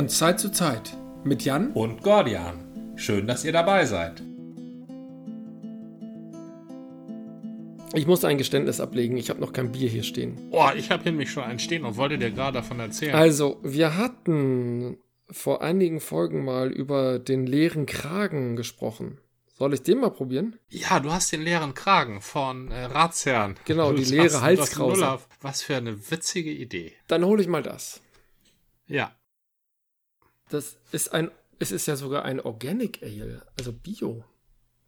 Von 0.00 0.08
Zeit 0.08 0.40
zu 0.40 0.50
Zeit 0.50 0.96
mit 1.24 1.42
Jan 1.44 1.72
und 1.72 2.02
Gordian. 2.02 2.94
Schön, 2.96 3.26
dass 3.26 3.44
ihr 3.44 3.52
dabei 3.52 3.84
seid. 3.84 4.22
Ich 7.92 8.06
muss 8.06 8.24
ein 8.24 8.38
Geständnis 8.38 8.80
ablegen. 8.80 9.18
Ich 9.18 9.28
habe 9.28 9.40
noch 9.42 9.52
kein 9.52 9.72
Bier 9.72 9.90
hier 9.90 10.02
stehen. 10.02 10.38
Oh, 10.52 10.70
ich 10.74 10.90
habe 10.90 11.04
nämlich 11.04 11.30
schon 11.30 11.42
einen 11.44 11.58
stehen 11.58 11.84
und 11.84 11.98
wollte 11.98 12.16
dir 12.16 12.30
gerade 12.30 12.54
davon 12.54 12.80
erzählen. 12.80 13.14
Also, 13.14 13.58
wir 13.62 13.98
hatten 13.98 14.96
vor 15.30 15.60
einigen 15.60 16.00
Folgen 16.00 16.46
mal 16.46 16.72
über 16.72 17.18
den 17.18 17.46
leeren 17.46 17.84
Kragen 17.84 18.56
gesprochen. 18.56 19.18
Soll 19.58 19.74
ich 19.74 19.82
den 19.82 20.00
mal 20.00 20.08
probieren? 20.08 20.56
Ja, 20.70 20.98
du 21.00 21.12
hast 21.12 21.30
den 21.30 21.42
leeren 21.42 21.74
Kragen 21.74 22.22
von 22.22 22.70
äh, 22.70 22.84
Ratsherrn. 22.86 23.56
Genau, 23.66 23.92
die 23.92 24.04
Du 24.04 24.12
leere 24.12 24.24
hast- 24.24 24.40
Halskrause. 24.40 25.18
Was 25.42 25.60
für 25.60 25.76
eine 25.76 26.10
witzige 26.10 26.52
Idee. 26.52 26.94
Dann 27.06 27.22
hole 27.26 27.42
ich 27.42 27.48
mal 27.48 27.62
das. 27.62 28.00
Ja. 28.86 29.14
Das 30.50 30.76
ist 30.92 31.12
ein, 31.12 31.30
es 31.58 31.72
ist 31.72 31.86
ja 31.86 31.96
sogar 31.96 32.24
ein 32.24 32.40
Organic 32.40 33.02
Ale, 33.02 33.42
also 33.58 33.72
Bio. 33.72 34.24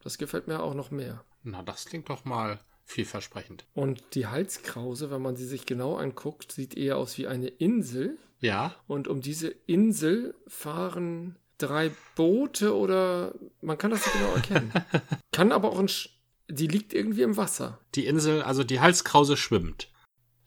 Das 0.02 0.18
gefällt 0.18 0.48
mir 0.48 0.62
auch 0.62 0.74
noch 0.74 0.90
mehr. 0.90 1.24
Na, 1.44 1.62
das 1.62 1.86
klingt 1.86 2.08
doch 2.08 2.24
mal 2.24 2.58
vielversprechend. 2.84 3.64
Und 3.74 4.02
die 4.14 4.26
Halskrause, 4.26 5.10
wenn 5.10 5.22
man 5.22 5.36
sie 5.36 5.46
sich 5.46 5.64
genau 5.66 5.96
anguckt, 5.96 6.52
sieht 6.52 6.76
eher 6.76 6.96
aus 6.98 7.16
wie 7.18 7.26
eine 7.26 7.48
Insel. 7.48 8.18
Ja, 8.40 8.74
Und 8.88 9.06
um 9.06 9.20
diese 9.20 9.48
Insel 9.48 10.34
fahren 10.48 11.36
drei 11.58 11.92
Boote 12.16 12.76
oder 12.76 13.34
man 13.60 13.78
kann 13.78 13.92
das 13.92 14.04
nicht 14.04 14.18
genau 14.18 14.34
erkennen. 14.34 14.72
kann 15.32 15.52
aber 15.52 15.70
auch 15.70 15.78
ein, 15.78 15.88
Sch 15.88 16.08
die 16.50 16.66
liegt 16.66 16.92
irgendwie 16.92 17.22
im 17.22 17.36
Wasser. 17.36 17.78
die 17.94 18.04
Insel, 18.06 18.42
also 18.42 18.64
die 18.64 18.80
Halskrause 18.80 19.36
schwimmt. 19.36 19.88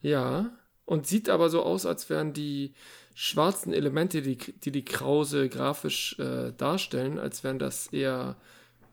Ja. 0.02 0.52
Und 0.84 1.08
sieht 1.08 1.30
aber 1.30 1.50
so 1.50 1.64
aus, 1.64 1.86
als 1.86 2.10
wären 2.10 2.34
die 2.34 2.76
schwarzen 3.16 3.74
Elemente, 3.74 4.22
die 4.22 4.38
die, 4.38 4.72
die 4.72 4.86
Krause 4.86 5.50
grafisch 5.50 6.20
äh, 6.20 6.52
darstellen, 6.56 7.18
als 7.18 7.44
wären 7.44 7.58
das 7.58 7.88
eher 7.88 8.36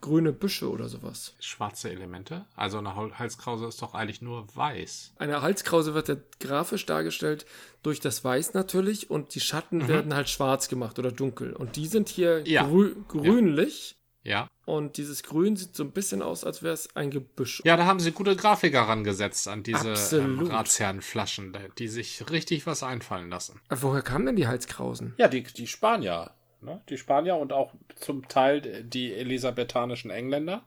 grüne 0.00 0.32
Büsche 0.32 0.68
oder 0.70 0.88
sowas. 0.88 1.34
Schwarze 1.38 1.90
Elemente. 1.90 2.44
Also 2.56 2.78
eine 2.78 2.96
Hal- 2.96 3.16
Halskrause 3.18 3.66
ist 3.66 3.80
doch 3.82 3.94
eigentlich 3.94 4.20
nur 4.22 4.46
weiß. 4.56 5.12
Eine 5.18 5.42
Halskrause 5.42 5.94
wird 5.94 6.08
ja 6.08 6.16
grafisch 6.40 6.86
dargestellt 6.86 7.46
durch 7.84 8.00
das 8.00 8.24
Weiß 8.24 8.54
natürlich 8.54 9.10
und 9.10 9.34
die 9.34 9.40
Schatten 9.40 9.86
werden 9.86 10.14
halt 10.14 10.28
schwarz 10.28 10.68
gemacht 10.68 10.98
oder 10.98 11.12
dunkel. 11.12 11.52
Und 11.52 11.76
die 11.76 11.86
sind 11.86 12.08
hier 12.08 12.42
Ja. 12.48 12.64
grü 12.66 12.96
grünlich 13.06 13.96
Ja. 14.24 14.48
und 14.66 14.96
dieses 14.98 15.22
Grün 15.24 15.56
sieht 15.56 15.74
so 15.74 15.82
ein 15.82 15.90
bisschen 15.90 16.22
aus, 16.22 16.44
als 16.44 16.62
wäre 16.62 16.74
es 16.74 16.94
ein 16.94 17.10
Gebüsch. 17.10 17.60
Ja, 17.64 17.76
da 17.76 17.86
haben 17.86 17.98
sie 17.98 18.12
gute 18.12 18.36
Grafiker 18.36 18.82
rangesetzt 18.82 19.48
an 19.48 19.62
diese 19.62 19.94
ähm. 20.16 20.38
Ratsherrenflaschen, 20.46 21.56
die 21.78 21.88
sich 21.88 22.30
richtig 22.30 22.66
was 22.66 22.82
einfallen 22.82 23.28
lassen. 23.30 23.60
Aber 23.68 23.82
Woher 23.82 24.02
kamen 24.02 24.26
denn 24.26 24.36
die 24.36 24.46
Halskrausen? 24.46 25.14
Ja, 25.18 25.28
die, 25.28 25.42
die 25.42 25.66
Spanier. 25.66 26.30
Ne? 26.60 26.80
Die 26.88 26.98
Spanier 26.98 27.36
und 27.36 27.52
auch 27.52 27.74
zum 27.96 28.28
Teil 28.28 28.84
die 28.84 29.12
elisabethanischen 29.12 30.10
Engländer. 30.10 30.62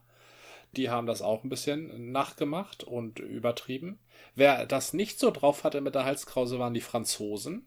Die 0.75 0.89
haben 0.89 1.07
das 1.07 1.21
auch 1.21 1.43
ein 1.43 1.49
bisschen 1.49 2.11
nachgemacht 2.11 2.83
und 2.83 3.19
übertrieben. 3.19 3.99
Wer 4.35 4.65
das 4.65 4.91
nicht 4.91 5.19
so 5.19 5.31
drauf 5.31 5.63
hatte 5.63 5.79
mit 5.79 5.95
der 5.95 6.03
Halskrause, 6.03 6.59
waren 6.59 6.73
die 6.73 6.81
Franzosen. 6.81 7.65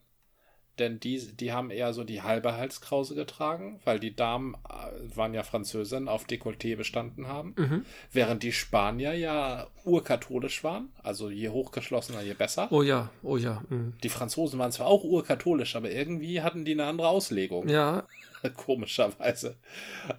Denn 0.78 1.00
die, 1.00 1.18
die 1.36 1.52
haben 1.52 1.70
eher 1.70 1.92
so 1.92 2.04
die 2.04 2.22
halbe 2.22 2.56
Halskrause 2.56 3.14
getragen, 3.14 3.80
weil 3.84 3.98
die 3.98 4.14
Damen 4.14 4.54
äh, 4.54 5.16
waren 5.16 5.34
ja 5.34 5.42
Französinnen, 5.42 6.08
auf 6.08 6.26
Dekolleté 6.26 6.76
bestanden 6.76 7.28
haben. 7.28 7.54
Mhm. 7.56 7.84
Während 8.12 8.42
die 8.42 8.52
Spanier 8.52 9.14
ja 9.14 9.66
urkatholisch 9.84 10.62
waren. 10.64 10.90
Also 11.02 11.30
je 11.30 11.48
hochgeschlossener, 11.48 12.22
je 12.22 12.34
besser. 12.34 12.68
Oh 12.70 12.82
ja, 12.82 13.10
oh 13.22 13.36
ja. 13.36 13.62
mhm. 13.68 13.94
Die 14.02 14.08
Franzosen 14.08 14.58
waren 14.58 14.72
zwar 14.72 14.86
auch 14.86 15.04
urkatholisch, 15.04 15.76
aber 15.76 15.90
irgendwie 15.90 16.42
hatten 16.42 16.64
die 16.64 16.72
eine 16.72 16.84
andere 16.84 17.08
Auslegung. 17.08 17.68
Ja, 17.68 18.04
Komischerweise. 18.56 19.56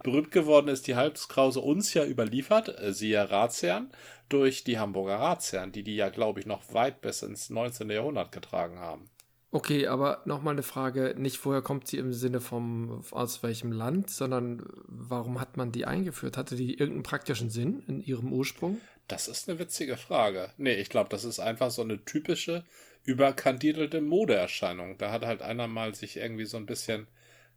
Berühmt 0.04 0.32
geworden 0.32 0.68
ist 0.68 0.88
die 0.88 0.96
Halskrause 0.96 1.60
uns 1.60 1.94
ja 1.94 2.06
überliefert, 2.06 2.80
äh, 2.80 2.94
siehe 2.94 3.30
Ratsherren, 3.30 3.92
durch 4.30 4.64
die 4.64 4.80
Hamburger 4.80 5.20
Ratsherren, 5.20 5.72
die 5.72 5.84
die 5.84 5.96
ja, 5.96 6.10
glaube 6.10 6.40
ich, 6.40 6.46
noch 6.46 6.74
weit 6.74 7.02
bis 7.02 7.24
ins 7.24 7.50
19. 7.50 7.90
Jahrhundert 7.90 8.32
getragen 8.32 8.80
haben. 8.80 9.10
Okay, 9.52 9.88
aber 9.88 10.22
nochmal 10.26 10.54
eine 10.54 10.64
Frage. 10.64 11.16
Nicht 11.18 11.44
woher 11.46 11.62
kommt 11.62 11.88
sie 11.88 11.98
im 11.98 12.14
Sinne 12.14 12.42
vom, 12.42 13.04
aus 13.12 13.44
welchem 13.44 13.72
Land, 13.72 14.10
sondern 14.10 14.66
warum 14.88 15.40
hat 15.40 15.58
man 15.58 15.72
die 15.72 15.86
eingeführt? 15.86 16.38
Hatte 16.38 16.56
die 16.56 16.74
irgendeinen 16.74 17.04
praktischen 17.04 17.50
Sinn 17.50 17.84
in 17.88 18.02
ihrem 18.02 18.32
Ursprung? 18.32 18.80
Das 19.08 19.28
ist 19.28 19.50
eine 19.50 19.60
witzige 19.60 19.98
Frage. 19.98 20.52
Nee, 20.58 20.76
ich 20.76 20.90
glaube, 20.90 21.10
das 21.10 21.24
ist 21.24 21.40
einfach 21.40 21.72
so 21.72 21.82
eine 21.82 22.04
typische 22.06 22.64
überkandidelte 23.04 24.02
Modeerscheinung. 24.02 24.98
Da 24.98 25.12
hat 25.12 25.26
halt 25.26 25.42
einer 25.42 25.68
mal 25.68 25.96
sich 25.96 26.18
irgendwie 26.18 26.46
so 26.46 26.58
ein 26.58 26.68
bisschen 26.68 27.08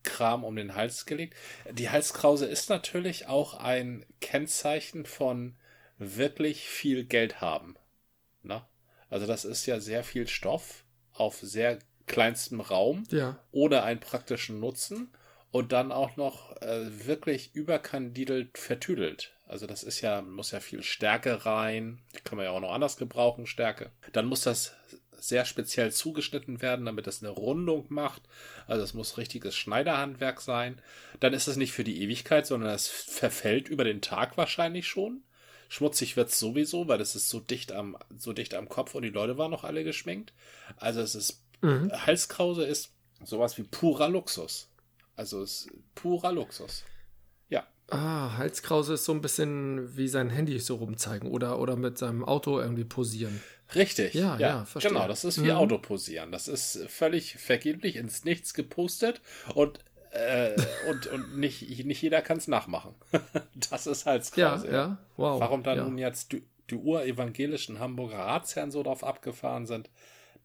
Kram 0.02 0.44
um 0.44 0.56
den 0.56 0.74
Hals 0.74 1.06
gelegt. 1.06 1.36
Die 1.70 1.90
Halskrause 1.90 2.46
ist 2.46 2.70
natürlich 2.70 3.26
auch 3.26 3.54
ein 3.54 4.04
Kennzeichen 4.20 5.04
von 5.04 5.56
wirklich 5.98 6.68
viel 6.68 7.04
Geld 7.04 7.40
haben. 7.40 7.76
Ne? 8.42 8.64
Also 9.10 9.26
das 9.26 9.44
ist 9.44 9.66
ja 9.66 9.78
sehr 9.78 10.04
viel 10.04 10.26
Stoff 10.26 10.84
auf 11.22 11.38
sehr 11.40 11.78
kleinstem 12.06 12.60
Raum 12.60 13.04
Ja. 13.10 13.38
ohne 13.52 13.82
einen 13.82 14.00
praktischen 14.00 14.60
Nutzen 14.60 15.10
und 15.50 15.72
dann 15.72 15.92
auch 15.92 16.16
noch 16.16 16.56
äh, 16.62 17.06
wirklich 17.06 17.54
überkandidelt 17.54 18.58
vertüdelt. 18.58 19.32
Also 19.46 19.66
das 19.66 19.82
ist 19.82 20.00
ja, 20.00 20.22
muss 20.22 20.50
ja 20.50 20.60
viel 20.60 20.82
Stärke 20.82 21.44
rein, 21.44 22.00
die 22.16 22.20
kann 22.22 22.36
man 22.36 22.46
ja 22.46 22.52
auch 22.52 22.60
noch 22.60 22.72
anders 22.72 22.96
gebrauchen, 22.96 23.46
Stärke. 23.46 23.90
Dann 24.12 24.26
muss 24.26 24.42
das 24.42 24.74
sehr 25.18 25.44
speziell 25.44 25.92
zugeschnitten 25.92 26.62
werden, 26.62 26.86
damit 26.86 27.06
es 27.06 27.22
eine 27.22 27.30
Rundung 27.30 27.86
macht. 27.90 28.22
Also 28.66 28.82
es 28.82 28.94
muss 28.94 29.18
richtiges 29.18 29.54
Schneiderhandwerk 29.54 30.40
sein. 30.40 30.80
Dann 31.20 31.32
ist 31.32 31.46
es 31.46 31.56
nicht 31.56 31.72
für 31.72 31.84
die 31.84 32.02
Ewigkeit, 32.02 32.44
sondern 32.46 32.70
es 32.74 32.88
verfällt 32.88 33.68
über 33.68 33.84
den 33.84 34.00
Tag 34.00 34.36
wahrscheinlich 34.36 34.88
schon. 34.88 35.22
Schmutzig 35.72 36.18
wird's 36.18 36.38
sowieso, 36.38 36.86
weil 36.86 37.00
es 37.00 37.16
ist 37.16 37.30
so 37.30 37.40
dicht 37.40 37.72
am, 37.72 37.96
so 38.18 38.34
dicht 38.34 38.52
am 38.52 38.68
Kopf 38.68 38.94
und 38.94 39.04
die 39.04 39.08
Leute 39.08 39.38
waren 39.38 39.50
noch 39.50 39.64
alle 39.64 39.84
geschminkt. 39.84 40.34
Also 40.76 41.00
es 41.00 41.14
ist, 41.14 41.40
Halskrause 41.62 42.66
ist 42.66 42.90
sowas 43.24 43.56
wie 43.56 43.62
purer 43.62 44.10
Luxus. 44.10 44.68
Also 45.16 45.40
es 45.40 45.62
ist 45.62 45.70
purer 45.94 46.30
Luxus. 46.30 46.84
Ja. 47.48 47.66
Ah, 47.88 48.36
Halskrause 48.36 48.92
ist 48.94 49.06
so 49.06 49.12
ein 49.12 49.22
bisschen 49.22 49.96
wie 49.96 50.08
sein 50.08 50.28
Handy 50.28 50.58
so 50.58 50.74
rumzeigen 50.74 51.30
oder, 51.30 51.58
oder 51.58 51.76
mit 51.76 51.96
seinem 51.96 52.22
Auto 52.22 52.60
irgendwie 52.60 52.84
posieren. 52.84 53.40
Richtig. 53.74 54.12
Ja, 54.12 54.36
ja, 54.36 54.66
verstehe. 54.66 54.92
Genau, 54.92 55.08
das 55.08 55.24
ist 55.24 55.42
wie 55.42 55.52
Mhm. 55.52 55.56
Autoposieren. 55.56 56.32
Das 56.32 56.48
ist 56.48 56.84
völlig 56.88 57.38
vergeblich 57.38 57.96
ins 57.96 58.26
Nichts 58.26 58.52
gepostet 58.52 59.22
und, 59.54 59.78
äh, 60.12 60.54
und, 60.90 61.06
und 61.08 61.38
nicht, 61.38 61.84
nicht 61.84 62.02
jeder 62.02 62.20
kann 62.22 62.36
es 62.36 62.46
nachmachen. 62.46 62.94
das 63.70 63.86
ist 63.86 64.04
Ja, 64.04 64.12
Halskrause. 64.12 64.70
ja, 64.70 64.98
wow. 65.16 65.40
Warum 65.40 65.62
da 65.62 65.74
ja. 65.74 65.84
nun 65.84 65.98
jetzt 65.98 66.32
die, 66.32 66.44
die 66.70 66.76
urevangelischen 66.76 67.78
Hamburger 67.78 68.18
Ratsherren 68.18 68.70
so 68.70 68.82
drauf 68.82 69.04
abgefahren 69.04 69.66
sind, 69.66 69.90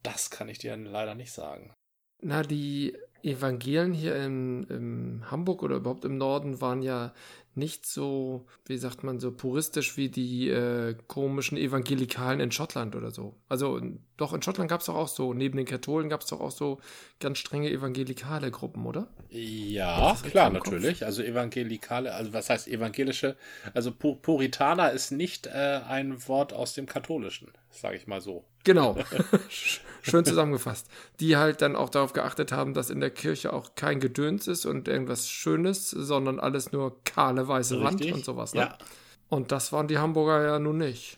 das 0.03 0.29
kann 0.29 0.47
ich 0.49 0.57
dir 0.57 0.75
leider 0.77 1.15
nicht 1.15 1.31
sagen. 1.31 1.73
Na, 2.21 2.43
die 2.43 2.97
Evangelien 3.23 3.93
hier 3.93 4.15
in, 4.15 4.63
in 4.65 5.29
Hamburg 5.29 5.63
oder 5.63 5.75
überhaupt 5.75 6.05
im 6.05 6.17
Norden 6.17 6.61
waren 6.61 6.81
ja 6.81 7.13
nicht 7.57 7.85
so, 7.85 8.45
wie 8.65 8.77
sagt 8.77 9.03
man, 9.03 9.19
so 9.19 9.31
puristisch 9.31 9.97
wie 9.97 10.09
die 10.09 10.49
äh, 10.49 10.95
komischen 11.07 11.57
Evangelikalen 11.57 12.39
in 12.39 12.51
Schottland 12.51 12.95
oder 12.95 13.11
so. 13.11 13.35
Also 13.49 13.81
doch, 14.17 14.33
in 14.33 14.41
Schottland 14.41 14.69
gab 14.69 14.81
es 14.81 14.87
doch 14.87 14.95
auch 14.95 15.07
so, 15.07 15.33
neben 15.33 15.57
den 15.57 15.65
Katholen 15.65 16.09
gab 16.09 16.21
es 16.21 16.27
doch 16.27 16.39
auch 16.39 16.51
so 16.51 16.79
ganz 17.19 17.37
strenge 17.37 17.69
evangelikale 17.69 18.51
Gruppen, 18.51 18.85
oder? 18.85 19.07
Ja, 19.29 20.17
klar, 20.23 20.49
natürlich. 20.49 21.05
Also 21.05 21.21
evangelikale, 21.23 22.13
also 22.13 22.33
was 22.33 22.49
heißt 22.49 22.67
evangelische? 22.67 23.35
Also 23.73 23.91
Pu 23.91 24.15
Puritaner 24.15 24.91
ist 24.91 25.11
nicht 25.11 25.47
äh, 25.47 25.81
ein 25.87 26.27
Wort 26.27 26.53
aus 26.53 26.73
dem 26.73 26.85
Katholischen, 26.85 27.49
sage 27.69 27.97
ich 27.97 28.07
mal 28.07 28.21
so. 28.21 28.45
Genau. 28.67 28.97
Schön 30.01 30.25
zusammengefasst. 30.25 30.87
Die 31.21 31.37
halt 31.37 31.61
dann 31.61 31.77
auch 31.77 31.89
darauf 31.89 32.11
geachtet 32.11 32.51
haben, 32.51 32.73
dass 32.73 32.89
in 32.89 32.99
der 32.99 33.11
Kirche 33.11 33.53
auch 33.53 33.75
kein 33.75 34.01
Gedöns 34.01 34.47
ist 34.47 34.65
und 34.65 34.89
irgendwas 34.89 35.29
Schönes, 35.29 35.89
sondern 35.89 36.39
alles 36.39 36.73
nur 36.73 37.01
kahle 37.05 37.46
weiße 37.47 37.81
Wand 37.81 37.99
Richtig? 37.99 38.13
und 38.13 38.25
sowas. 38.25 38.53
Ne? 38.53 38.61
Ja. 38.61 38.77
Und 39.29 39.51
das 39.51 39.71
waren 39.71 39.87
die 39.87 39.97
Hamburger 39.97 40.43
ja 40.43 40.59
nun 40.59 40.77
nicht. 40.77 41.17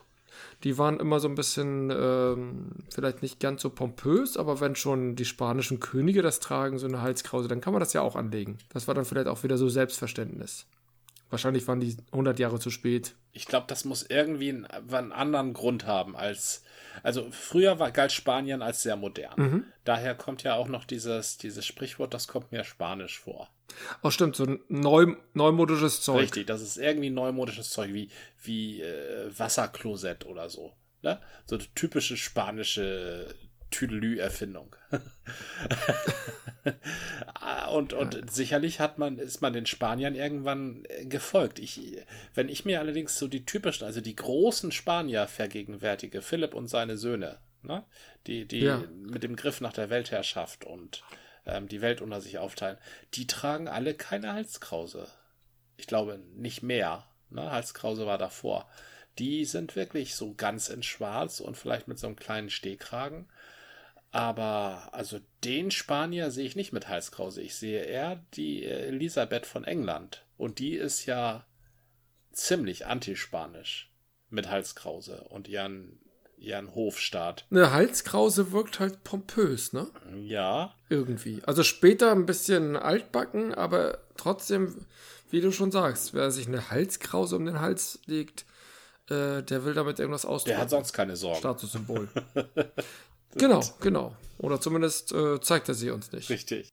Die 0.64 0.78
waren 0.78 1.00
immer 1.00 1.20
so 1.20 1.30
ein 1.30 1.36
bisschen, 1.36 1.90
ähm, 1.90 2.72
vielleicht 2.90 3.22
nicht 3.22 3.40
ganz 3.40 3.62
so 3.62 3.70
pompös, 3.70 4.36
aber 4.36 4.60
wenn 4.60 4.76
schon 4.76 5.16
die 5.16 5.26
spanischen 5.26 5.80
Könige 5.80 6.22
das 6.22 6.40
tragen, 6.40 6.80
so 6.80 6.88
eine 6.88 7.02
Halskrause, 7.02 7.48
dann 7.48 7.62
kann 7.62 7.72
man 7.72 7.80
das 7.80 7.94
ja 7.94 8.02
auch 8.02 8.16
anlegen. 8.16 8.58
Das 8.70 8.88
war 8.88 8.96
dann 8.96 9.06
vielleicht 9.06 9.28
auch 9.28 9.44
wieder 9.44 9.58
so 9.58 9.70
Selbstverständnis. 9.70 10.66
Wahrscheinlich 11.30 11.68
waren 11.68 11.80
die 11.80 11.96
100 12.12 12.40
Jahre 12.40 12.60
zu 12.60 12.72
spät. 12.72 13.16
Ich 13.31 13.46
glaube, 13.46 13.68
das 13.68 13.86
muss 13.86 14.04
irgendwie 14.04 14.50
einen, 14.50 14.66
einen 14.66 15.12
anderen 15.12 15.54
Grund 15.54 15.86
haben 15.86 16.16
als. 16.16 16.64
Also 17.04 17.28
früher 17.31 17.80
war, 17.80 17.92
galt 17.92 18.12
Spanien 18.12 18.62
als 18.62 18.81
sehr 18.81 18.96
modern. 18.96 19.34
Mhm. 19.38 19.64
Daher 19.86 20.16
kommt 20.16 20.44
ja 20.44 20.56
auch 20.56 20.68
noch 20.68 20.84
dieses, 20.84 21.38
dieses 21.38 21.66
Sprichwort, 21.66 22.14
das 22.14 22.28
kommt 22.28 22.52
mir 22.52 22.64
spanisch 22.64 23.20
vor. 23.20 23.48
Oh, 24.01 24.10
stimmt, 24.10 24.36
so 24.36 24.45
ein 24.45 24.60
neu, 24.68 25.16
neumodisches 25.33 26.01
Zeug. 26.01 26.21
Richtig, 26.21 26.48
das 26.48 26.62
ist 26.62 26.77
irgendwie 26.77 27.10
neumodisches 27.10 27.69
Zeug 27.69 27.94
wie, 27.94 28.10
wie 28.42 28.81
äh, 28.81 29.31
Wasserklosett 29.38 30.25
oder 30.25 30.50
so. 30.50 30.74
Ne? 31.01 31.19
So 31.45 31.56
eine 31.56 31.66
typische 31.75 32.18
spanische 32.18 33.33
Tüdelü-Erfindung. 33.71 34.75
und 37.71 37.94
und 37.94 38.13
ja. 38.16 38.21
sicherlich 38.30 38.80
hat 38.80 38.98
man, 38.98 39.18
ist 39.18 39.42
man 39.42 39.54
den 39.54 39.66
Spaniern 39.66 40.16
irgendwann 40.16 40.83
äh, 40.89 41.06
gefolgt. 41.06 41.60
Ich, 41.60 41.98
wenn 42.33 42.50
ich 42.50 42.66
mir 42.66 42.80
allerdings 42.80 43.18
so 43.18 43.27
die 43.27 43.45
typischen, 43.45 43.86
also 43.86 44.01
die 44.01 44.16
großen 44.16 44.71
Spanier 44.71 45.27
vergegenwärtige, 45.27 46.21
Philipp 46.21 46.54
und 46.54 46.68
seine 46.68 46.98
Söhne, 46.98 47.39
ne? 47.62 47.86
die, 48.27 48.48
die 48.48 48.62
ja. 48.62 48.83
mit 48.92 49.24
dem 49.24 49.36
Griff 49.36 49.62
nach 49.62 49.74
der 49.74 49.89
Weltherrschaft 49.89 50.66
und 50.66 51.04
ähm, 51.51 51.68
die 51.68 51.81
Welt 51.81 52.01
unter 52.01 52.22
sich 52.22 52.38
aufteilen, 52.38 52.78
die 53.13 53.28
tragen 53.28 53.68
alle 53.68 53.94
keine 53.94 54.34
Halskrause. 54.34 55.07
Ich 55.78 55.88
glaube 55.88 56.19
nicht 56.36 56.63
mehr. 56.63 57.07
Ne? 57.30 57.51
Halskrause 57.51 58.06
war 58.06 58.18
davor. 58.18 58.69
Die 59.18 59.46
sind 59.46 59.75
wirklich 59.75 60.16
so 60.16 60.34
ganz 60.34 60.69
in 60.69 60.84
Schwarz 60.84 61.40
und 61.40 61.57
vielleicht 61.57 61.88
mit 61.88 62.00
so 62.00 62.07
einem 62.07 62.16
kleinen 62.16 62.50
Stehkragen. 62.50 63.28
Aber 64.12 64.90
also 64.92 65.19
den 65.44 65.72
Spanier 65.72 66.31
sehe 66.31 66.46
ich 66.46 66.56
nicht 66.56 66.74
mit 66.74 66.88
Halskrause. 66.88 67.42
Ich 67.42 67.56
sehe 67.56 67.84
eher 67.84 68.24
die 68.34 68.66
Elisabeth 68.66 69.45
von 69.45 69.63
England. 69.63 70.25
Und 70.38 70.60
die 70.60 70.75
ist 70.75 71.06
ja 71.06 71.45
ziemlich 72.31 72.86
antispanisch 72.88 73.92
mit 74.30 74.50
Halskrause 74.50 75.24
und 75.25 75.48
ihren, 75.48 76.00
ihren 76.40 76.74
Hofstaat. 76.74 77.46
Eine 77.52 77.72
Halskrause 77.72 78.52
wirkt 78.52 78.80
halt 78.80 79.04
pompös, 79.04 79.74
ne? 79.74 79.88
Ja. 80.24 80.74
Irgendwie. 80.90 81.42
Also 81.46 81.64
später 81.64 82.12
ein 82.12 82.26
bisschen 82.26 82.76
altbacken, 82.76 83.54
aber 83.54 84.00
trotzdem, 84.18 84.86
wie 85.30 85.42
du 85.42 85.52
schon 85.52 85.72
sagst, 85.72 86.14
wer 86.14 86.32
sich 86.32 86.48
eine 86.48 86.70
Halskrause 86.70 87.36
um 87.36 87.46
den 87.46 87.60
Hals 87.60 88.00
legt, 88.06 88.46
äh, 89.10 89.44
der 89.44 89.66
will 89.66 89.74
damit 89.74 90.00
irgendwas 90.00 90.26
ausdrücken. 90.26 90.56
Der 90.56 90.62
hat 90.62 90.70
sonst 90.70 90.94
keine 90.94 91.16
Sorgen. 91.16 91.40
Statussymbol. 91.40 92.08
genau, 93.36 93.64
genau. 93.80 94.16
Oder 94.38 94.62
zumindest 94.62 95.12
äh, 95.12 95.40
zeigt 95.42 95.68
er 95.68 95.76
sie 95.76 95.90
uns 95.92 96.12
nicht. 96.12 96.30
Richtig. 96.30 96.70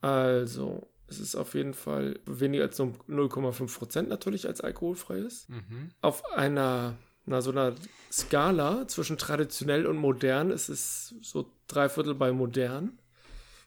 Also, 0.00 0.88
es 1.08 1.18
ist 1.18 1.34
auf 1.34 1.54
jeden 1.54 1.74
Fall 1.74 2.20
weniger 2.26 2.64
als 2.64 2.78
0,5 2.78 3.78
Prozent 3.78 4.08
natürlich 4.08 4.46
als 4.46 4.60
alkoholfrei 4.60 5.18
ist. 5.18 5.48
Mhm. 5.48 5.90
Auf 6.02 6.24
einer, 6.32 6.96
na, 7.28 7.40
so 7.40 7.50
einer 7.50 7.74
Skala 8.10 8.88
zwischen 8.88 9.18
traditionell 9.18 9.86
und 9.86 9.96
modern 9.96 10.50
ist 10.50 10.68
es 10.68 11.14
so 11.22 11.50
drei 11.66 11.88
Viertel 11.88 12.14
bei 12.14 12.32
modern 12.32 12.98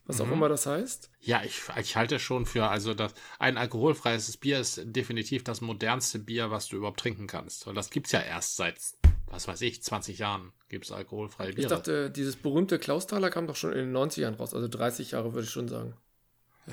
was 0.06 0.18
mhm. 0.18 0.26
auch 0.26 0.32
immer 0.34 0.50
das 0.50 0.66
heißt. 0.66 1.10
Ja, 1.22 1.42
ich, 1.44 1.62
ich 1.80 1.96
halte 1.96 2.20
schon 2.20 2.46
für, 2.46 2.68
also 2.68 2.94
das, 2.94 3.14
ein 3.40 3.58
alkoholfreies 3.58 4.36
Bier 4.38 4.60
ist 4.60 4.82
definitiv 4.84 5.44
das 5.44 5.62
modernste 5.62 6.20
Bier, 6.20 6.52
was 6.52 6.68
du 6.68 6.78
überhaupt 6.78 7.00
trinken 7.00 7.28
kannst. 7.28 7.68
Und 7.68 7.76
das 7.76 7.90
gibt 7.90 8.08
es 8.08 8.12
ja 8.12 8.22
erst 8.22 8.58
seit, 8.58 8.76
was 9.28 9.48
weiß 9.48 9.62
ich, 9.62 9.82
20 9.84 10.18
Jahren 10.18 10.52
gibt 10.70 10.86
es 10.86 10.92
alkoholfreie 10.92 11.54
Bier. 11.54 11.64
Ich 11.64 11.70
dachte, 11.70 12.10
dieses 12.10 12.36
berühmte 12.36 12.80
Klaustaler 12.80 13.30
kam 13.30 13.48
doch 13.48 13.56
schon 13.56 13.72
in 13.72 13.94
den 13.94 13.96
90ern 13.96 14.36
raus, 14.36 14.54
also 14.54 14.68
30 14.68 15.12
Jahre 15.12 15.34
würde 15.34 15.46
ich 15.46 15.52
schon 15.52 15.68
sagen. 15.68 15.96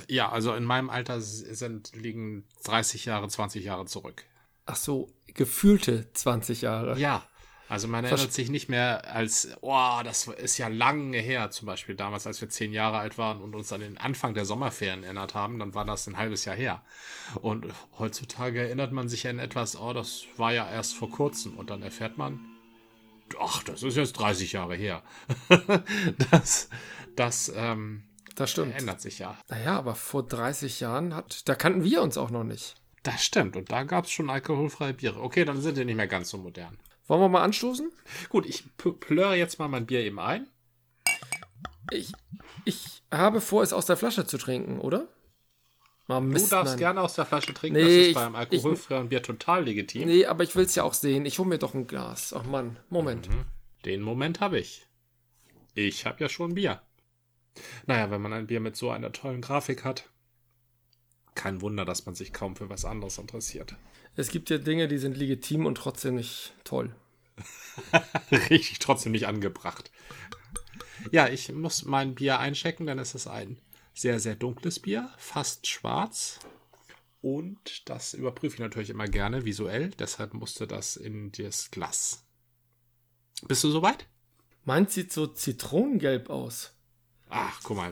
Ja, 0.09 0.31
also 0.31 0.55
in 0.55 0.65
meinem 0.65 0.91
Alter 0.91 1.21
sind, 1.21 1.95
liegen 1.95 2.45
30 2.65 3.05
Jahre, 3.05 3.29
20 3.29 3.65
Jahre 3.65 3.87
zurück. 3.87 4.25
Ach 4.71 4.77
so, 4.77 5.09
gefühlte 5.33 6.13
20 6.13 6.61
Jahre. 6.61 6.99
Ja, 6.99 7.23
also 7.71 7.89
man 7.89 8.05
erinnert 8.05 8.35
sich 8.35 8.51
nicht 8.51 8.69
mehr 8.69 9.11
als, 9.11 9.49
oh, 9.63 10.01
das 10.05 10.27
ist 10.27 10.59
ja 10.59 10.69
lange 10.69 11.17
her, 11.17 11.51
zum 11.51 11.65
Beispiel 11.65 11.95
damals, 11.95 12.27
als 12.27 12.43
wir 12.43 12.51
zehn 12.51 12.75
Jahre 12.75 12.99
alt 12.99 13.17
waren 13.17 13.41
und 13.41 13.55
uns 13.55 13.73
an 13.73 13.81
den 13.81 13.97
Anfang 13.97 14.35
der 14.35 14.45
Sommerferien 14.45 15.05
erinnert 15.05 15.35
haben, 15.35 15.59
dann 15.59 15.75
war 15.75 15.87
das 15.87 16.07
ein 16.07 16.19
halbes 16.19 16.45
Jahr 16.45 16.55
her. 16.55 16.83
Und 17.41 17.67
heutzutage 17.99 18.61
erinnert 18.61 18.93
man 18.93 19.09
sich 19.09 19.27
an 19.27 19.39
etwas, 19.39 19.75
oh, 19.81 19.95
das 19.95 20.25
war 20.37 20.53
ja 20.53 20.71
erst 20.71 20.95
vor 20.95 21.11
kurzem 21.11 21.57
und 21.57 21.71
dann 21.71 21.83
erfährt 21.83 22.19
man, 22.19 22.39
ach, 23.41 23.63
das 23.63 23.83
ist 23.83 23.97
jetzt 23.97 24.13
30 24.15 24.53
Jahre 24.53 24.75
her. 24.75 25.03
das, 26.31 26.69
das, 27.17 27.51
ähm, 27.57 28.03
das 28.35 28.51
stimmt. 28.51 28.79
ändert 28.79 29.01
sich 29.01 29.19
ja. 29.19 29.39
Naja, 29.49 29.79
aber 29.79 29.95
vor 29.95 30.27
30 30.27 30.81
Jahren 30.81 31.15
hat, 31.15 31.49
da 31.49 31.55
kannten 31.55 31.85
wir 31.85 32.03
uns 32.03 32.19
auch 32.19 32.31
noch 32.31 32.45
nicht. 32.45 32.77
Das 33.11 33.25
stimmt. 33.25 33.57
Und 33.57 33.73
da 33.73 33.85
gab 33.85 34.05
es 34.05 34.11
schon 34.11 34.29
alkoholfreie 34.29 34.93
Biere. 34.93 35.23
Okay, 35.23 35.45
dann 35.45 35.63
sind 35.63 35.79
die 35.79 35.85
nicht 35.85 35.97
mehr 35.97 36.07
ganz 36.07 36.29
so 36.29 36.37
modern. 36.37 36.79
Wollen 37.07 37.23
wir 37.23 37.29
mal 37.31 37.43
anstoßen? 37.43 37.91
Gut, 38.29 38.45
ich 38.45 38.65
plöre 38.77 39.35
jetzt 39.35 39.59
mal 39.59 39.69
mein 39.69 39.87
Bier 39.87 40.01
eben 40.01 40.21
ein. 40.21 40.47
Ich, 41.91 42.13
ich 42.67 43.03
habe 43.11 43.41
vor, 43.41 43.63
es 43.63 43.73
aus 43.73 43.87
der 43.87 43.97
Flasche 43.97 44.27
zu 44.27 44.37
trinken, 44.37 44.79
oder? 44.79 45.09
Oh, 46.09 46.21
Mist, 46.21 46.47
du 46.47 46.51
darfst 46.51 46.73
nein. 46.73 46.79
gerne 46.79 47.01
aus 47.01 47.15
der 47.15 47.25
Flasche 47.25 47.55
trinken, 47.55 47.79
nee, 47.79 47.99
das 47.99 48.07
ist 48.09 48.15
beim 48.15 48.35
alkoholfreien 48.35 49.09
Bier 49.09 49.23
total 49.23 49.65
legitim. 49.65 50.07
Nee, 50.07 50.27
aber 50.27 50.45
ich 50.45 50.55
will 50.55 50.65
es 50.65 50.75
ja 50.75 50.83
auch 50.83 50.95
sehen. 50.95 51.25
Ich 51.25 51.39
hole 51.39 51.49
mir 51.49 51.59
doch 51.59 51.75
ein 51.75 51.87
Glas. 51.87 52.35
Ach 52.35 52.45
Mann, 52.45 52.79
Moment. 52.91 53.29
Mhm. 53.29 53.45
Den 53.85 54.03
Moment 54.03 54.41
habe 54.41 54.59
ich. 54.59 54.87
Ich 55.75 56.05
habe 56.05 56.21
ja 56.21 56.29
schon 56.29 56.55
Bier. 56.55 56.83
Naja, 57.87 58.11
wenn 58.11 58.21
man 58.21 58.33
ein 58.35 58.47
Bier 58.47 58.61
mit 58.61 58.77
so 58.77 58.91
einer 58.91 59.13
tollen 59.13 59.41
Grafik 59.41 59.85
hat, 59.85 60.11
kein 61.39 61.63
Wunder, 61.63 61.87
dass 61.87 62.05
man 62.05 62.15
sich 62.15 62.33
kaum 62.33 62.57
für 62.57 62.69
was 62.69 62.85
anderes 62.85 63.17
interessiert. 63.17 63.77
Es 64.17 64.31
gibt 64.31 64.51
ja 64.51 64.59
Dinge, 64.59 64.89
die 64.89 64.99
sind 64.99 65.17
legitim 65.17 65.65
und 65.65 65.77
trotzdem 65.77 66.17
nicht 66.17 66.53
toll. 66.65 66.95
Richtig, 68.51 68.81
trotzdem 68.81 69.13
nicht 69.13 69.29
angebracht. 69.29 69.91
Ja, 71.13 71.29
ich 71.29 71.53
muss 71.53 71.85
mein 71.85 72.17
Bier 72.17 72.41
einchecken, 72.41 72.87
denn 72.87 72.99
es 72.99 73.15
ist 73.15 73.29
ein 73.29 73.59
sehr, 73.95 74.19
sehr 74.19 74.35
dunkles 74.35 74.81
Bier, 74.81 75.11
fast 75.17 75.67
schwarz. 75.69 76.41
Und 77.21 77.89
das 77.89 78.15
überprüfe 78.15 78.55
ich 78.55 78.61
natürlich 78.61 78.91
immer 78.91 79.07
gerne 79.07 79.45
visuell, 79.45 79.91
deshalb 79.91 80.35
musste 80.35 80.67
das 80.67 80.97
in 80.97 81.31
das 81.33 81.71
Glas. 81.71 82.25
Bist 83.47 83.63
du 83.63 83.71
soweit? 83.71 84.09
Meins 84.65 84.95
sieht 84.95 85.13
so 85.13 85.29
zitronengelb 85.29 86.31
aus. 86.31 86.75
Ach, 87.31 87.61
guck 87.63 87.77
mal, 87.77 87.91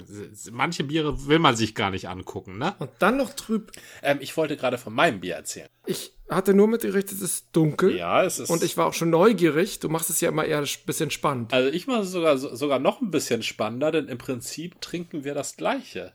manche 0.50 0.84
Biere 0.84 1.26
will 1.26 1.38
man 1.38 1.56
sich 1.56 1.74
gar 1.74 1.90
nicht 1.90 2.08
angucken, 2.08 2.58
ne? 2.58 2.74
Und 2.78 2.90
dann 2.98 3.16
noch 3.16 3.34
trüb. 3.34 3.72
Ähm, 4.02 4.18
ich 4.20 4.36
wollte 4.36 4.56
gerade 4.56 4.78
von 4.78 4.94
meinem 4.94 5.20
Bier 5.20 5.34
erzählen. 5.34 5.68
Ich 5.84 6.12
hatte 6.28 6.54
nur 6.54 6.68
mitgerichtet, 6.68 7.18
es 7.18 7.22
ist 7.22 7.48
dunkel. 7.52 7.94
Ja, 7.96 8.24
es 8.24 8.38
ist. 8.38 8.50
Und 8.50 8.62
ich 8.62 8.76
war 8.76 8.86
auch 8.86 8.94
schon 8.94 9.10
neugierig. 9.10 9.78
Du 9.78 9.88
machst 9.88 10.10
es 10.10 10.20
ja 10.20 10.28
immer 10.28 10.44
eher 10.44 10.58
ein 10.58 10.68
bisschen 10.86 11.10
spannend. 11.10 11.52
Also 11.52 11.68
ich 11.68 11.86
mache 11.86 12.02
es 12.02 12.10
sogar, 12.10 12.38
sogar 12.38 12.78
noch 12.78 13.00
ein 13.00 13.10
bisschen 13.10 13.42
spannender, 13.42 13.92
denn 13.92 14.08
im 14.08 14.18
Prinzip 14.18 14.80
trinken 14.80 15.24
wir 15.24 15.34
das 15.34 15.56
Gleiche. 15.56 16.14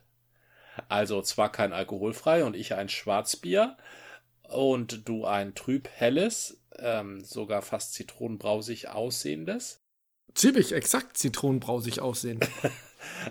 Also 0.88 1.22
zwar 1.22 1.52
kein 1.52 1.72
alkoholfrei 1.72 2.44
und 2.44 2.56
ich 2.56 2.74
ein 2.74 2.88
Schwarzbier 2.88 3.76
und 4.48 5.08
du 5.08 5.24
ein 5.24 5.54
trüb 5.54 5.88
helles, 5.88 6.60
ähm, 6.78 7.22
sogar 7.22 7.62
fast 7.62 7.94
zitronenbrausig 7.94 8.88
aussehendes. 8.88 9.80
Ziemlich 10.34 10.72
exakt 10.72 11.18
zitronenbrausig 11.18 12.00
aussehen. 12.00 12.40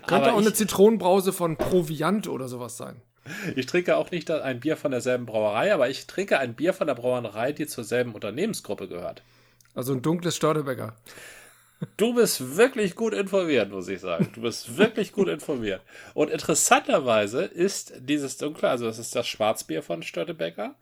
Könnte 0.06 0.32
auch 0.32 0.38
eine 0.38 0.52
Zitronenbrause 0.52 1.32
von 1.32 1.56
Proviant 1.56 2.28
oder 2.28 2.48
sowas 2.48 2.76
sein. 2.76 3.02
Ich 3.54 3.66
trinke 3.66 3.96
auch 3.96 4.10
nicht 4.10 4.30
ein 4.30 4.60
Bier 4.60 4.76
von 4.76 4.90
derselben 4.90 5.26
Brauerei, 5.26 5.72
aber 5.72 5.88
ich 5.88 6.06
trinke 6.06 6.38
ein 6.38 6.54
Bier 6.54 6.74
von 6.74 6.88
der 6.88 6.94
Brauerei, 6.94 7.52
die 7.52 7.66
zur 7.66 7.84
selben 7.84 8.14
Unternehmensgruppe 8.14 8.88
gehört. 8.88 9.22
Also 9.74 9.92
ein 9.92 10.02
dunkles 10.02 10.36
Störtebäcker. 10.36 10.94
Du 11.96 12.14
bist 12.14 12.56
wirklich 12.56 12.94
gut 12.94 13.12
informiert, 13.12 13.70
muss 13.70 13.88
ich 13.88 14.00
sagen. 14.00 14.30
Du 14.34 14.42
bist 14.42 14.76
wirklich 14.76 15.12
gut 15.12 15.28
informiert. 15.28 15.82
Und 16.14 16.30
interessanterweise 16.30 17.44
ist 17.44 17.94
dieses 17.98 18.36
dunkle, 18.36 18.68
also 18.68 18.86
das 18.86 18.98
ist 18.98 19.16
das 19.16 19.26
Schwarzbier 19.26 19.82
von 19.82 20.02
Störtebecker. 20.02 20.74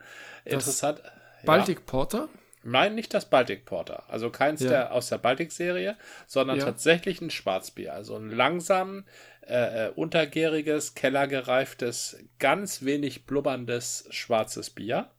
Interessant. 0.45 1.03
Baltic 1.45 1.79
ja. 1.79 1.85
Porter? 1.87 2.29
Nein, 2.63 2.95
nicht 2.95 3.15
das 3.15 3.31
Baltic 3.31 3.65
Porter. 3.65 4.05
Also 4.09 4.31
keins 4.31 4.61
ja. 4.61 4.71
der 4.71 4.93
aus 4.93 5.09
der 5.09 5.19
Baltic-Serie, 5.19 5.97
sondern 6.27 6.59
ja. 6.59 6.65
tatsächlich 6.65 7.21
ein 7.21 7.31
Schwarzbier. 7.31 7.95
Also 7.95 8.17
ein 8.17 8.31
langsam 8.31 9.05
äh, 9.43 9.87
äh, 9.87 9.91
untergäriges, 9.91 10.95
kellergereiftes, 10.95 12.19
ganz 12.39 12.85
wenig 12.85 13.25
blubberndes 13.25 14.07
schwarzes 14.11 14.71
Bier. 14.71 15.11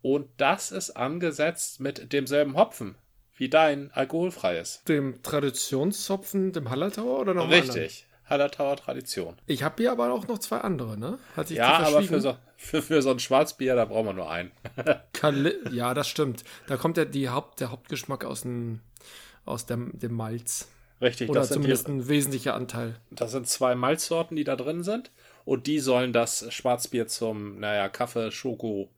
Und 0.00 0.28
das 0.38 0.72
ist 0.72 0.90
angesetzt 0.90 1.80
mit 1.80 2.12
demselben 2.12 2.56
Hopfen 2.56 2.96
wie 3.38 3.48
dein 3.48 3.90
alkoholfreies. 3.92 4.82
Dem 4.88 5.22
Traditionshopfen, 5.22 6.52
dem 6.52 6.70
Hallertauer 6.70 7.20
oder 7.20 7.34
noch 7.34 7.48
Richtig. 7.48 8.06
Hallertauer 8.24 8.76
Tradition. 8.76 9.36
Ich 9.46 9.62
habe 9.62 9.76
hier 9.78 9.92
aber 9.92 10.12
auch 10.12 10.26
noch 10.26 10.38
zwei 10.38 10.58
andere, 10.58 10.98
ne? 10.98 11.18
Hat 11.36 11.48
sich 11.48 11.58
ja, 11.58 11.78
aber 11.78 12.02
für 12.02 12.20
so, 12.20 12.36
für, 12.58 12.82
für 12.82 13.00
so 13.00 13.10
ein 13.10 13.20
Schwarzbier, 13.20 13.76
da 13.76 13.84
brauchen 13.84 14.06
wir 14.06 14.12
nur 14.12 14.30
einen. 14.30 14.50
ja, 15.70 15.94
das 15.94 16.08
stimmt. 16.08 16.44
Da 16.66 16.76
kommt 16.76 16.96
ja 16.96 17.04
die 17.04 17.28
Haupt, 17.30 17.60
der 17.60 17.70
Hauptgeschmack 17.70 18.24
aus 18.24 18.42
dem, 18.42 18.80
aus 19.44 19.64
dem, 19.64 19.96
dem 19.98 20.12
Malz. 20.12 20.68
Richtig. 21.00 21.30
Oder 21.30 21.44
zumindest 21.44 21.86
die, 21.86 21.92
ein 21.92 22.08
wesentlicher 22.08 22.54
Anteil. 22.54 22.96
Das 23.10 23.30
sind 23.30 23.46
zwei 23.46 23.76
Malzsorten, 23.76 24.36
die 24.36 24.42
da 24.42 24.56
drin 24.56 24.82
sind. 24.82 25.12
Und 25.44 25.68
die 25.68 25.78
sollen 25.78 26.12
das 26.12 26.52
Schwarzbier 26.52 27.06
zum, 27.06 27.60
naja, 27.60 27.88
Kaffee, 27.88 28.32
Schoko, 28.32 28.90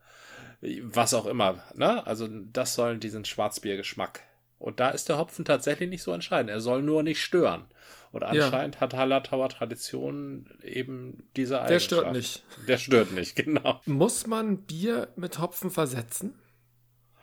was 0.83 1.13
auch 1.13 1.27
immer, 1.27 1.63
ne? 1.75 2.07
Also 2.07 2.29
das 2.29 2.75
sollen 2.75 2.99
diesen 2.99 3.27
Schwarzbiergeschmack. 3.27 4.23
Und 4.59 4.81
da 4.81 4.89
ist 4.89 5.11
der 5.11 5.19
Hopfen 5.19 5.45
tatsächlich 5.45 5.91
nicht 5.91 6.03
so 6.03 6.13
entscheidend. 6.13 6.51
Er 6.51 6.61
soll 6.61 6.83
nur 6.83 7.03
nicht 7.03 7.23
stören. 7.23 7.67
Und 8.13 8.25
anscheinend 8.25 8.77
ja. 8.77 8.81
hat 8.81 8.95
Hallertauer 8.95 9.49
Tradition 9.49 10.49
eben 10.63 11.29
diese 11.37 11.61
Eigenschaft. 11.61 11.91
Der 11.93 11.97
stört 11.97 12.13
nicht. 12.13 12.45
Der 12.67 12.79
stört 12.79 13.13
nicht, 13.13 13.37
genau. 13.45 13.81
Muss 13.87 14.27
man 14.27 14.63
Bier 14.63 15.09
mit 15.17 15.39
Hopfen 15.39 15.71
versetzen? 15.71 16.35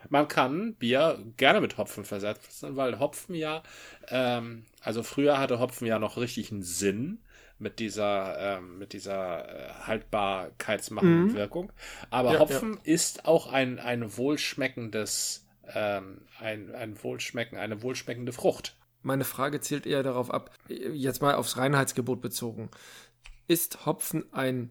Man 0.10 0.27
kann 0.29 0.75
Bier 0.75 1.20
gerne 1.36 1.60
mit 1.60 1.77
Hopfen 1.77 2.06
versetzen, 2.06 2.77
weil 2.77 3.00
Hopfen 3.00 3.36
ja, 3.36 3.63
ähm, 4.08 4.65
also 4.82 5.03
früher 5.03 5.38
hatte 5.39 5.60
Hopfen 5.60 5.88
ja 5.88 6.00
noch 6.00 6.17
richtig 6.17 6.51
einen 6.51 6.63
Sinn 6.63 7.20
mit 7.60 7.79
dieser, 7.79 8.58
ähm, 8.58 8.77
mit 8.77 8.94
dieser 8.94 9.50
äh, 9.50 9.74
haltbarkeitsmachenden 9.86 11.27
mhm. 11.29 11.34
Wirkung. 11.34 11.72
Aber 12.10 12.34
ja, 12.34 12.39
Hopfen 12.39 12.75
ja. 12.75 12.94
ist 12.94 13.25
auch 13.25 13.51
ein, 13.51 13.79
ein 13.79 14.15
wohlschmeckendes, 14.15 15.46
ähm, 15.74 16.22
ein, 16.39 16.74
ein 16.74 17.03
Wohlschmecken, 17.03 17.58
eine 17.58 17.82
wohlschmeckende 17.82 18.32
Frucht. 18.32 18.77
Meine 19.07 19.23
Frage 19.23 19.61
zielt 19.61 19.85
eher 19.85 20.03
darauf 20.03 20.29
ab, 20.29 20.51
jetzt 20.67 21.21
mal 21.21 21.35
aufs 21.35 21.55
Reinheitsgebot 21.55 22.19
bezogen. 22.19 22.69
Ist 23.47 23.85
Hopfen 23.85 24.25
ein 24.33 24.69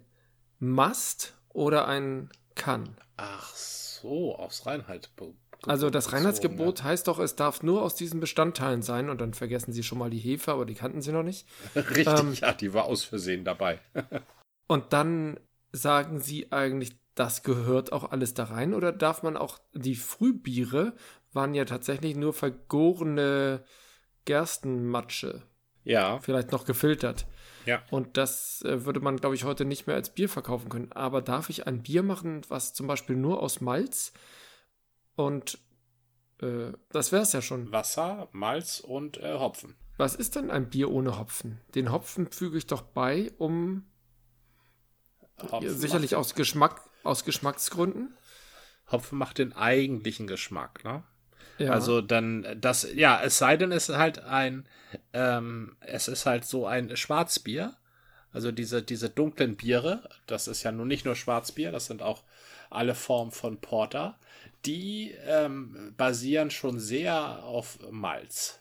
Must 0.58 1.32
oder 1.54 1.88
ein 1.88 2.28
Kann? 2.54 2.98
Ach 3.16 3.54
so, 3.54 4.36
aufs 4.36 4.66
Reinheitsgebot. 4.66 5.36
Also 5.62 5.88
das 5.88 6.12
Reinheitsgebot 6.12 6.78
so, 6.78 6.84
ne? 6.84 6.90
heißt 6.90 7.08
doch, 7.08 7.18
es 7.18 7.34
darf 7.34 7.62
nur 7.62 7.80
aus 7.80 7.94
diesen 7.94 8.20
Bestandteilen 8.20 8.82
sein 8.82 9.08
und 9.08 9.22
dann 9.22 9.32
vergessen 9.32 9.72
Sie 9.72 9.82
schon 9.82 9.96
mal 9.96 10.10
die 10.10 10.18
Hefe, 10.18 10.52
aber 10.52 10.66
die 10.66 10.74
kannten 10.74 11.00
Sie 11.00 11.12
noch 11.12 11.22
nicht. 11.22 11.46
Richtig, 11.74 12.06
ähm, 12.06 12.34
ja, 12.34 12.52
die 12.52 12.74
war 12.74 12.84
aus 12.84 13.04
Versehen 13.04 13.42
dabei. 13.42 13.80
und 14.68 14.92
dann 14.92 15.40
sagen 15.72 16.20
Sie 16.20 16.52
eigentlich, 16.52 16.94
das 17.14 17.42
gehört 17.42 17.90
auch 17.90 18.12
alles 18.12 18.34
da 18.34 18.44
rein 18.44 18.74
oder 18.74 18.92
darf 18.92 19.22
man 19.22 19.38
auch 19.38 19.58
die 19.72 19.96
Frühbiere 19.96 20.92
waren 21.32 21.54
ja 21.54 21.64
tatsächlich 21.64 22.16
nur 22.16 22.34
vergorene 22.34 23.64
Gerstenmatsche. 24.26 25.42
Ja. 25.85 26.18
Vielleicht 26.21 26.52
noch 26.52 26.66
gefiltert. 26.66 27.26
Ja. 27.64 27.83
Und 27.90 28.16
das 28.16 28.62
äh, 28.62 28.85
würde 28.85 29.00
man, 29.00 29.16
glaube 29.16 29.35
ich, 29.35 29.45
heute 29.45 29.64
nicht 29.64 29.87
mehr 29.87 29.97
als 29.97 30.11
Bier 30.11 30.28
verkaufen 30.28 30.68
können. 30.68 30.92
Aber 30.92 31.23
darf 31.23 31.49
ich 31.49 31.66
ein 31.66 31.83
Bier 31.83 32.02
machen, 32.02 32.42
was 32.49 32.75
zum 32.75 32.87
Beispiel 32.87 33.16
nur 33.16 33.42
aus 33.42 33.61
Malz 33.61 34.12
und 35.16 35.59
äh, 36.40 36.73
das 36.90 37.11
wäre 37.11 37.23
es 37.23 37.33
ja 37.33 37.42
schon. 37.42 37.73
Wasser, 37.73 38.28
Malz 38.33 38.80
und 38.80 39.16
äh, 39.18 39.38
Hopfen. 39.38 39.76
Was 39.97 40.14
ist 40.14 40.37
denn 40.37 40.50
ein 40.50 40.68
Bier 40.68 40.90
ohne 40.90 41.18
Hopfen? 41.18 41.61
Den 41.75 41.90
Hopfen 41.90 42.30
füge 42.30 42.59
ich 42.59 42.66
doch 42.66 42.83
bei, 42.83 43.33
um 43.38 43.87
Hopfen 45.50 45.71
sicherlich 45.71 46.14
aus 46.14 46.35
Geschmack, 46.35 46.83
aus 47.02 47.25
Geschmacksgründen. 47.25 48.14
Hopfen 48.90 49.18
macht 49.18 49.38
den 49.38 49.54
eigentlichen 49.54 50.26
Geschmack, 50.26 50.85
ne? 50.85 51.02
Ja. 51.58 51.72
Also 51.72 52.00
dann 52.00 52.46
das, 52.60 52.86
ja, 52.94 53.20
es 53.22 53.38
sei 53.38 53.56
denn, 53.56 53.72
es 53.72 53.88
ist 53.88 53.96
halt 53.96 54.18
ein, 54.20 54.66
ähm, 55.12 55.76
es 55.80 56.08
ist 56.08 56.26
halt 56.26 56.44
so 56.44 56.66
ein 56.66 56.96
Schwarzbier. 56.96 57.76
Also 58.32 58.52
diese, 58.52 58.82
diese 58.82 59.08
dunklen 59.08 59.56
Biere, 59.56 60.08
das 60.26 60.46
ist 60.46 60.62
ja 60.62 60.70
nun 60.70 60.88
nicht 60.88 61.06
nur 61.06 61.16
Schwarzbier, 61.16 61.72
das 61.72 61.86
sind 61.86 62.02
auch 62.02 62.22
alle 62.68 62.94
Formen 62.94 63.32
von 63.32 63.60
Porter 63.60 64.18
die 64.66 65.14
ähm, 65.26 65.94
basieren 65.96 66.50
schon 66.50 66.78
sehr 66.78 67.44
auf 67.44 67.78
Malz. 67.90 68.60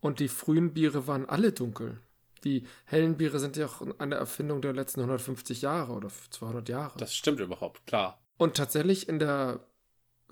Und 0.00 0.18
die 0.18 0.28
frühen 0.28 0.74
Biere 0.74 1.06
waren 1.06 1.28
alle 1.28 1.52
dunkel. 1.52 2.00
Die 2.44 2.66
hellen 2.86 3.16
Biere 3.16 3.38
sind 3.38 3.56
ja 3.56 3.66
auch 3.66 3.82
eine 3.98 4.16
Erfindung 4.16 4.62
der 4.62 4.72
letzten 4.72 5.00
150 5.00 5.62
Jahre 5.62 5.92
oder 5.92 6.08
200 6.30 6.68
Jahre. 6.68 6.98
Das 6.98 7.14
stimmt 7.14 7.38
überhaupt, 7.38 7.86
klar. 7.86 8.20
Und 8.36 8.56
tatsächlich 8.56 9.08
in 9.08 9.20
der 9.20 9.60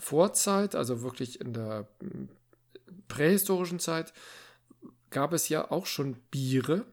Vorzeit, 0.00 0.75
also 0.75 1.02
wirklich 1.02 1.40
in 1.40 1.52
der 1.52 1.88
hm, 2.00 2.28
prähistorischen 3.09 3.78
Zeit, 3.78 4.12
gab 5.11 5.33
es 5.33 5.49
ja 5.49 5.71
auch 5.71 5.87
schon 5.87 6.16
Biere, 6.30 6.87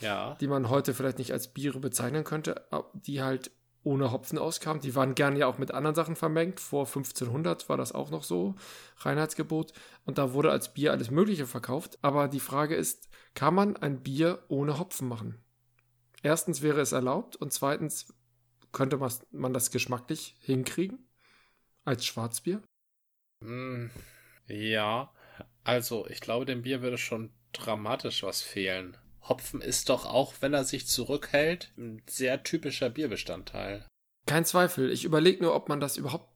ja. 0.00 0.36
die 0.40 0.46
man 0.46 0.68
heute 0.68 0.94
vielleicht 0.94 1.18
nicht 1.18 1.32
als 1.32 1.48
Biere 1.48 1.80
bezeichnen 1.80 2.24
könnte, 2.24 2.66
die 2.94 3.22
halt 3.22 3.50
ohne 3.82 4.12
Hopfen 4.12 4.38
auskam. 4.38 4.80
Die 4.80 4.94
waren 4.94 5.14
gerne 5.14 5.40
ja 5.40 5.46
auch 5.46 5.58
mit 5.58 5.72
anderen 5.72 5.94
Sachen 5.94 6.16
vermengt. 6.16 6.58
Vor 6.58 6.86
1500 6.86 7.68
war 7.68 7.76
das 7.76 7.92
auch 7.92 8.10
noch 8.10 8.24
so, 8.24 8.54
Reinheitsgebot. 8.98 9.72
Und 10.06 10.16
da 10.16 10.32
wurde 10.32 10.50
als 10.50 10.72
Bier 10.72 10.92
alles 10.92 11.10
Mögliche 11.10 11.46
verkauft. 11.46 11.98
Aber 12.00 12.28
die 12.28 12.40
Frage 12.40 12.76
ist, 12.76 13.08
kann 13.34 13.54
man 13.54 13.76
ein 13.76 14.02
Bier 14.02 14.42
ohne 14.48 14.78
Hopfen 14.78 15.06
machen? 15.06 15.44
Erstens 16.22 16.62
wäre 16.62 16.80
es 16.80 16.92
erlaubt 16.92 17.36
und 17.36 17.52
zweitens 17.52 18.14
könnte 18.72 18.98
man 19.30 19.52
das 19.52 19.70
geschmacklich 19.70 20.36
hinkriegen 20.40 21.03
als 21.84 22.04
Schwarzbier? 22.04 22.62
Hm, 23.40 23.90
ja, 24.46 25.12
also 25.62 26.06
ich 26.08 26.20
glaube, 26.20 26.44
dem 26.44 26.62
Bier 26.62 26.82
würde 26.82 26.98
schon 26.98 27.30
dramatisch 27.52 28.22
was 28.22 28.42
fehlen. 28.42 28.96
Hopfen 29.22 29.60
ist 29.60 29.88
doch 29.88 30.04
auch, 30.04 30.34
wenn 30.40 30.52
er 30.52 30.64
sich 30.64 30.86
zurückhält, 30.86 31.72
ein 31.78 32.02
sehr 32.06 32.42
typischer 32.42 32.90
Bierbestandteil. 32.90 33.86
Kein 34.26 34.44
Zweifel. 34.44 34.90
Ich 34.90 35.04
überlege 35.04 35.42
nur, 35.42 35.54
ob 35.54 35.68
man 35.68 35.80
das 35.80 35.96
überhaupt 35.96 36.28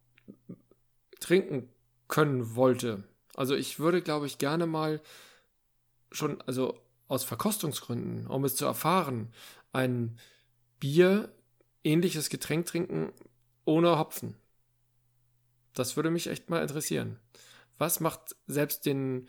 trinken 1.20 1.68
können 2.06 2.54
wollte. 2.54 3.04
Also 3.34 3.54
ich 3.54 3.78
würde, 3.78 4.02
glaube 4.02 4.26
ich, 4.26 4.38
gerne 4.38 4.66
mal 4.66 5.00
schon, 6.10 6.40
also 6.42 6.80
aus 7.08 7.24
Verkostungsgründen, 7.24 8.26
um 8.26 8.44
es 8.44 8.56
zu 8.56 8.64
erfahren, 8.64 9.32
ein 9.72 10.18
Bier 10.80 11.32
ähnliches 11.84 12.30
Getränk 12.30 12.66
trinken 12.66 13.12
ohne 13.64 13.98
Hopfen. 13.98 14.34
Das 15.78 15.96
würde 15.96 16.10
mich 16.10 16.26
echt 16.26 16.50
mal 16.50 16.62
interessieren. 16.62 17.18
Was 17.78 18.00
macht 18.00 18.36
selbst 18.46 18.86
den 18.86 19.28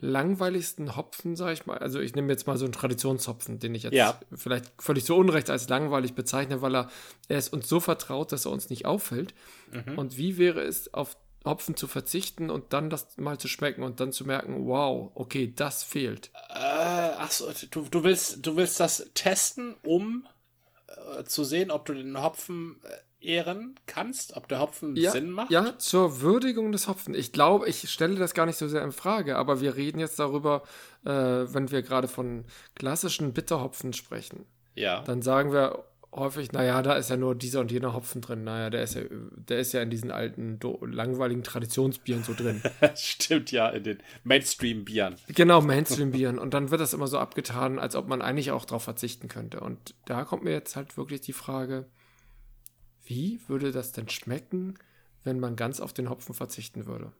langweiligsten 0.00 0.96
Hopfen, 0.96 1.36
sag 1.36 1.52
ich 1.52 1.66
mal. 1.66 1.78
Also 1.78 2.00
ich 2.00 2.14
nehme 2.14 2.30
jetzt 2.30 2.46
mal 2.46 2.58
so 2.58 2.64
einen 2.64 2.72
Traditionshopfen, 2.72 3.58
den 3.58 3.74
ich 3.74 3.84
jetzt 3.84 3.94
ja. 3.94 4.20
vielleicht 4.34 4.70
völlig 4.78 5.04
zu 5.04 5.16
Unrecht 5.16 5.48
als 5.48 5.68
langweilig 5.68 6.14
bezeichne, 6.14 6.60
weil 6.60 6.76
er, 6.76 6.90
er 7.28 7.38
ist 7.38 7.52
uns 7.52 7.68
so 7.68 7.80
vertraut, 7.80 8.32
dass 8.32 8.44
er 8.44 8.52
uns 8.52 8.68
nicht 8.68 8.84
auffällt. 8.84 9.34
Mhm. 9.72 9.98
Und 9.98 10.16
wie 10.18 10.36
wäre 10.36 10.60
es, 10.60 10.92
auf 10.92 11.16
Hopfen 11.46 11.76
zu 11.76 11.86
verzichten 11.86 12.50
und 12.50 12.72
dann 12.72 12.90
das 12.90 13.16
mal 13.16 13.38
zu 13.38 13.48
schmecken 13.48 13.82
und 13.82 14.00
dann 14.00 14.12
zu 14.12 14.24
merken, 14.24 14.66
wow, 14.66 15.12
okay, 15.14 15.52
das 15.54 15.82
fehlt. 15.84 16.30
Äh, 16.50 16.58
achso, 16.58 17.50
du, 17.70 17.82
du, 17.82 18.04
willst, 18.04 18.44
du 18.44 18.56
willst 18.56 18.80
das 18.80 19.10
testen, 19.14 19.76
um 19.82 20.26
äh, 20.88 21.24
zu 21.24 21.44
sehen, 21.44 21.70
ob 21.70 21.86
du 21.86 21.94
den 21.94 22.20
Hopfen 22.20 22.80
äh, 22.82 22.96
ehren 23.26 23.74
kannst, 23.86 24.36
ob 24.36 24.48
der 24.48 24.60
Hopfen 24.60 24.96
ja, 24.96 25.10
Sinn 25.10 25.30
macht? 25.30 25.50
Ja, 25.50 25.78
zur 25.78 26.20
Würdigung 26.20 26.72
des 26.72 26.88
Hopfen. 26.88 27.14
Ich 27.14 27.32
glaube, 27.32 27.68
ich 27.68 27.90
stelle 27.90 28.16
das 28.16 28.34
gar 28.34 28.46
nicht 28.46 28.56
so 28.56 28.68
sehr 28.68 28.82
in 28.82 28.92
Frage, 28.92 29.36
aber 29.36 29.60
wir 29.60 29.76
reden 29.76 29.98
jetzt 29.98 30.18
darüber, 30.18 30.62
äh, 31.04 31.10
wenn 31.10 31.70
wir 31.70 31.82
gerade 31.82 32.08
von 32.08 32.44
klassischen 32.74 33.32
Bitterhopfen 33.32 33.92
sprechen. 33.92 34.46
Ja. 34.74 35.02
Dann 35.02 35.22
sagen 35.22 35.52
wir 35.52 35.84
häufig, 36.16 36.52
naja, 36.52 36.82
da 36.82 36.94
ist 36.94 37.10
ja 37.10 37.16
nur 37.16 37.34
dieser 37.34 37.60
und 37.60 37.70
jener 37.70 37.92
Hopfen 37.92 38.20
drin. 38.20 38.44
Naja, 38.44 38.70
der 38.70 38.82
ist 38.82 38.94
ja, 38.94 39.02
der 39.10 39.58
ist 39.58 39.72
ja 39.72 39.82
in 39.82 39.90
diesen 39.90 40.10
alten, 40.10 40.58
langweiligen 40.80 41.42
Traditionsbieren 41.42 42.24
so 42.24 42.34
drin. 42.34 42.62
Stimmt 42.94 43.52
ja, 43.52 43.68
in 43.68 43.84
den 43.84 43.98
Mainstream-Bieren. 44.24 45.16
Genau, 45.28 45.60
Mainstream-Bieren. 45.60 46.38
Und 46.38 46.54
dann 46.54 46.70
wird 46.70 46.80
das 46.80 46.94
immer 46.94 47.06
so 47.06 47.18
abgetan, 47.18 47.78
als 47.78 47.96
ob 47.96 48.08
man 48.08 48.22
eigentlich 48.22 48.50
auch 48.50 48.64
darauf 48.64 48.84
verzichten 48.84 49.28
könnte. 49.28 49.60
Und 49.60 49.94
da 50.06 50.24
kommt 50.24 50.44
mir 50.44 50.52
jetzt 50.52 50.76
halt 50.76 50.96
wirklich 50.96 51.20
die 51.20 51.34
Frage, 51.34 51.86
wie 53.06 53.40
würde 53.48 53.72
das 53.72 53.92
denn 53.92 54.08
schmecken, 54.08 54.74
wenn 55.24 55.40
man 55.40 55.56
ganz 55.56 55.80
auf 55.80 55.92
den 55.92 56.10
Hopfen 56.10 56.34
verzichten 56.34 56.86
würde? 56.86 57.12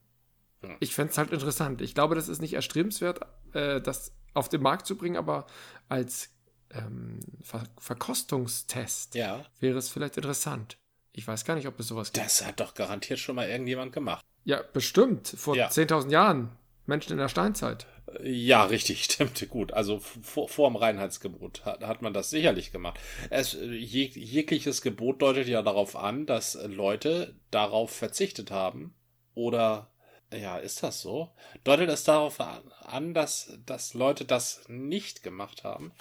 Ja. 0.62 0.76
Ich 0.80 0.94
fände 0.94 1.12
es 1.12 1.18
halt 1.18 1.32
interessant. 1.32 1.80
Ich 1.80 1.94
glaube, 1.94 2.14
das 2.14 2.28
ist 2.28 2.40
nicht 2.40 2.54
erstrebenswert, 2.54 3.20
äh, 3.52 3.80
das 3.80 4.12
auf 4.34 4.48
den 4.48 4.62
Markt 4.62 4.86
zu 4.86 4.96
bringen, 4.96 5.16
aber 5.16 5.46
als 5.88 6.30
ähm, 6.70 7.20
Ver 7.42 7.64
Verkostungstest 7.78 9.14
ja. 9.14 9.44
wäre 9.60 9.78
es 9.78 9.88
vielleicht 9.88 10.16
interessant. 10.16 10.76
Ich 11.12 11.26
weiß 11.26 11.44
gar 11.44 11.54
nicht, 11.54 11.66
ob 11.66 11.78
es 11.80 11.88
sowas 11.88 12.12
gibt. 12.12 12.24
Das 12.24 12.44
hat 12.44 12.60
doch 12.60 12.74
garantiert 12.74 13.18
schon 13.18 13.36
mal 13.36 13.48
irgendjemand 13.48 13.92
gemacht. 13.92 14.24
Ja, 14.44 14.62
bestimmt. 14.62 15.28
Vor 15.28 15.56
ja. 15.56 15.68
10.000 15.68 16.10
Jahren. 16.10 16.50
Menschen 16.84 17.12
in 17.12 17.18
der 17.18 17.28
Steinzeit. 17.28 17.86
Ja, 18.22 18.64
richtig, 18.64 19.04
stimmt. 19.04 19.48
Gut. 19.50 19.72
Also 19.72 19.98
vor, 19.98 20.48
vor 20.48 20.70
dem 20.70 20.76
Reinheitsgebot 20.76 21.64
hat, 21.64 21.82
hat 21.82 22.02
man 22.02 22.12
das 22.12 22.30
sicherlich 22.30 22.72
gemacht. 22.72 22.98
Es, 23.30 23.54
jeg, 23.54 24.16
jegliches 24.16 24.82
Gebot 24.82 25.22
deutet 25.22 25.48
ja 25.48 25.62
darauf 25.62 25.96
an, 25.96 26.26
dass 26.26 26.54
Leute 26.66 27.34
darauf 27.50 27.90
verzichtet 27.90 28.50
haben. 28.50 28.94
Oder, 29.34 29.90
ja, 30.32 30.56
ist 30.56 30.82
das 30.82 31.00
so? 31.00 31.30
Deutet 31.64 31.90
es 31.90 32.04
darauf 32.04 32.40
an, 32.40 33.12
dass, 33.14 33.58
dass 33.66 33.94
Leute 33.94 34.25
das 34.25 34.64
nicht 34.68 35.22
gemacht 35.22 35.64
haben? 35.64 35.92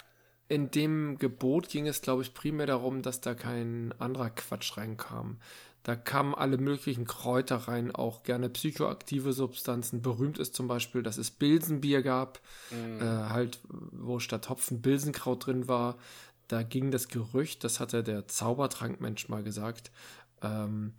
In 0.48 0.70
dem 0.70 1.18
Gebot 1.18 1.68
ging 1.68 1.88
es, 1.88 2.02
glaube 2.02 2.22
ich, 2.22 2.32
primär 2.32 2.66
darum, 2.66 3.02
dass 3.02 3.20
da 3.20 3.34
kein 3.34 3.92
anderer 3.98 4.30
Quatsch 4.30 4.76
reinkam. 4.76 5.40
Da 5.86 5.94
kamen 5.94 6.34
alle 6.34 6.58
möglichen 6.58 7.04
Kräuter 7.04 7.68
rein, 7.68 7.94
auch 7.94 8.24
gerne 8.24 8.48
psychoaktive 8.48 9.32
Substanzen. 9.32 10.02
Berühmt 10.02 10.36
ist 10.36 10.56
zum 10.56 10.66
Beispiel, 10.66 11.04
dass 11.04 11.16
es 11.16 11.30
Bilsenbier 11.30 12.02
gab, 12.02 12.40
mhm. 12.72 13.00
äh, 13.00 13.04
halt, 13.04 13.60
wo 13.68 14.18
statt 14.18 14.48
Hopfen 14.48 14.82
Bilsenkraut 14.82 15.46
drin 15.46 15.68
war. 15.68 15.96
Da 16.48 16.64
ging 16.64 16.90
das 16.90 17.06
Gerücht, 17.06 17.62
das 17.62 17.78
hatte 17.78 18.02
der 18.02 18.26
Zaubertrankmensch 18.26 19.28
mal 19.28 19.44
gesagt, 19.44 19.92
ähm, 20.42 20.92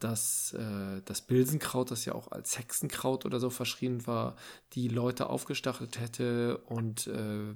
dass 0.00 0.52
äh, 0.52 1.00
das 1.06 1.22
Bilsenkraut, 1.22 1.90
das 1.90 2.04
ja 2.04 2.14
auch 2.14 2.30
als 2.30 2.58
Hexenkraut 2.58 3.24
oder 3.24 3.40
so 3.40 3.48
verschrien 3.48 4.06
war, 4.06 4.36
die 4.74 4.88
Leute 4.88 5.30
aufgestachelt 5.30 5.98
hätte 5.98 6.58
und 6.58 7.06
äh, 7.06 7.54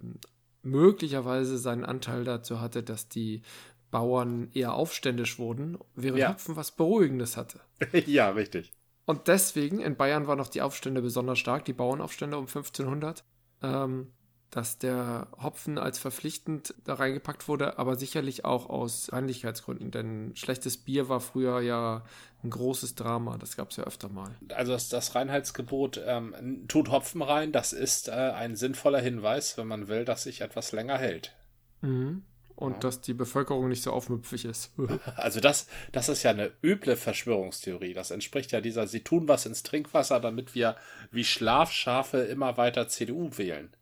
möglicherweise 0.62 1.58
seinen 1.58 1.84
Anteil 1.84 2.25
dazu 2.25 2.58
hatte, 2.62 2.82
dass 2.82 3.06
die 3.10 3.42
Bauern 3.90 4.50
eher 4.52 4.75
aufständisch 4.75 5.38
wurden, 5.38 5.78
während 5.94 6.20
ja. 6.20 6.30
Hopfen 6.30 6.56
was 6.56 6.70
Beruhigendes 6.73 7.37
hatte. 7.37 7.61
ja, 8.06 8.30
richtig. 8.30 8.73
Und 9.04 9.26
deswegen, 9.26 9.80
in 9.80 9.97
Bayern 9.97 10.26
waren 10.26 10.38
noch 10.38 10.49
die 10.49 10.62
Aufstände 10.62 11.02
besonders 11.02 11.38
stark, 11.38 11.64
die 11.64 11.73
Bauernaufstände 11.73 12.37
um 12.37 12.47
1500, 12.47 13.25
ähm, 13.62 14.12
dass 14.50 14.78
der 14.78 15.28
Hopfen 15.42 15.78
als 15.78 15.99
verpflichtend 15.99 16.75
da 16.85 16.94
reingepackt 16.94 17.49
wurde, 17.49 17.78
aber 17.78 17.97
sicherlich 17.97 18.44
auch 18.44 18.68
aus 18.68 19.12
Reinlichkeitsgründen, 19.12 19.90
denn 19.90 20.32
schlechtes 20.35 20.76
Bier 20.76 21.09
war 21.09 21.20
früher 21.20 21.61
ja 21.61 22.04
ein 22.42 22.50
großes 22.50 22.94
Drama, 22.94 23.37
das 23.38 23.56
gab 23.56 23.70
es 23.70 23.76
ja 23.76 23.85
öfter 23.85 24.09
mal. 24.09 24.37
Also 24.54 24.73
das, 24.73 24.88
das 24.88 25.14
Reinheitsgebot 25.14 26.00
ähm, 26.04 26.66
tut 26.68 26.90
Hopfen 26.90 27.23
rein, 27.23 27.52
das 27.52 27.73
ist 27.73 28.09
äh, 28.09 28.12
ein 28.12 28.56
sinnvoller 28.56 29.00
Hinweis, 29.00 29.56
wenn 29.56 29.66
man 29.68 29.88
will, 29.88 30.04
dass 30.04 30.25
sich 30.25 30.40
etwas 30.40 30.73
länger 30.73 30.99
hält. 30.99 31.35
Mhm 31.80 32.23
und 32.61 32.75
ja. 32.75 32.79
dass 32.81 33.00
die 33.00 33.14
Bevölkerung 33.14 33.69
nicht 33.69 33.83
so 33.83 33.90
aufmüpfig 33.93 34.45
ist. 34.45 34.73
also 35.17 35.40
das, 35.40 35.67
das 35.93 36.09
ist 36.09 36.23
ja 36.23 36.31
eine 36.31 36.52
üble 36.62 36.97
Verschwörungstheorie. 36.97 37.95
Das 37.95 38.11
entspricht 38.11 38.52
ja 38.52 38.61
dieser, 38.61 38.87
sie 38.87 39.00
tun 39.00 39.29
was 39.29 39.47
ins 39.47 39.62
Trinkwasser, 39.62 40.21
damit 40.21 40.55
wir 40.55 40.76
wie 41.11 41.25
Schlafschafe 41.25 42.19
immer 42.19 42.57
weiter 42.57 42.88
CDU 42.88 43.31
wählen. 43.37 43.75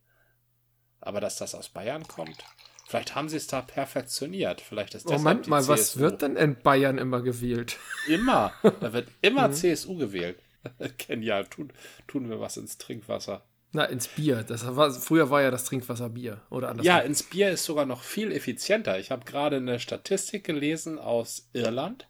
Aber 1.00 1.20
dass 1.20 1.36
das 1.36 1.54
aus 1.54 1.68
Bayern 1.68 2.06
kommt, 2.06 2.44
vielleicht 2.86 3.14
haben 3.14 3.28
sie 3.28 3.36
es 3.36 3.48
da 3.48 3.62
perfektioniert. 3.62 4.60
Vielleicht 4.60 4.94
ist 4.94 5.08
Moment 5.08 5.48
mal, 5.48 5.60
CSU. 5.62 5.72
was 5.72 5.98
wird 5.98 6.22
denn 6.22 6.36
in 6.36 6.56
Bayern 6.56 6.98
immer 6.98 7.22
gewählt? 7.22 7.78
Immer. 8.08 8.52
Da 8.62 8.92
wird 8.92 9.08
immer 9.20 9.48
mhm. 9.48 9.52
CSU 9.52 9.96
gewählt. 9.96 10.38
Genial, 10.98 11.46
tun, 11.46 11.72
tun 12.06 12.28
wir 12.28 12.40
was 12.40 12.56
ins 12.56 12.78
Trinkwasser. 12.78 13.44
Na, 13.72 13.84
ins 13.84 14.08
Bier. 14.08 14.44
Das 14.44 14.64
war, 14.76 14.90
früher 14.90 15.30
war 15.30 15.42
ja 15.42 15.50
das 15.50 15.64
Trinkwasser 15.64 16.08
Bier, 16.08 16.40
oder 16.50 16.70
anders? 16.70 16.86
Ja, 16.86 16.98
ins 16.98 17.22
Bier 17.22 17.50
ist 17.50 17.64
sogar 17.64 17.84
noch 17.84 18.02
viel 18.02 18.32
effizienter. 18.32 18.98
Ich 18.98 19.10
habe 19.10 19.24
gerade 19.24 19.56
eine 19.56 19.78
Statistik 19.78 20.44
gelesen 20.44 20.98
aus 20.98 21.48
Irland. 21.52 22.08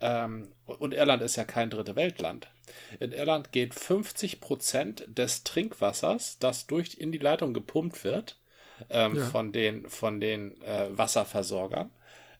Ähm, 0.00 0.48
und 0.66 0.92
Irland 0.92 1.22
ist 1.22 1.36
ja 1.36 1.44
kein 1.44 1.70
dritte 1.70 1.96
Weltland. 1.96 2.48
In 2.98 3.12
Irland 3.12 3.52
geht 3.52 3.74
50 3.74 4.40
Prozent 4.40 5.04
des 5.06 5.44
Trinkwassers, 5.44 6.38
das 6.38 6.66
durch 6.66 6.96
in 6.98 7.12
die 7.12 7.18
Leitung 7.18 7.54
gepumpt 7.54 8.04
wird, 8.04 8.38
ähm, 8.90 9.16
ja. 9.16 9.24
von 9.26 9.52
den, 9.52 9.88
von 9.88 10.20
den 10.20 10.60
äh, 10.62 10.88
Wasserversorgern, 10.90 11.90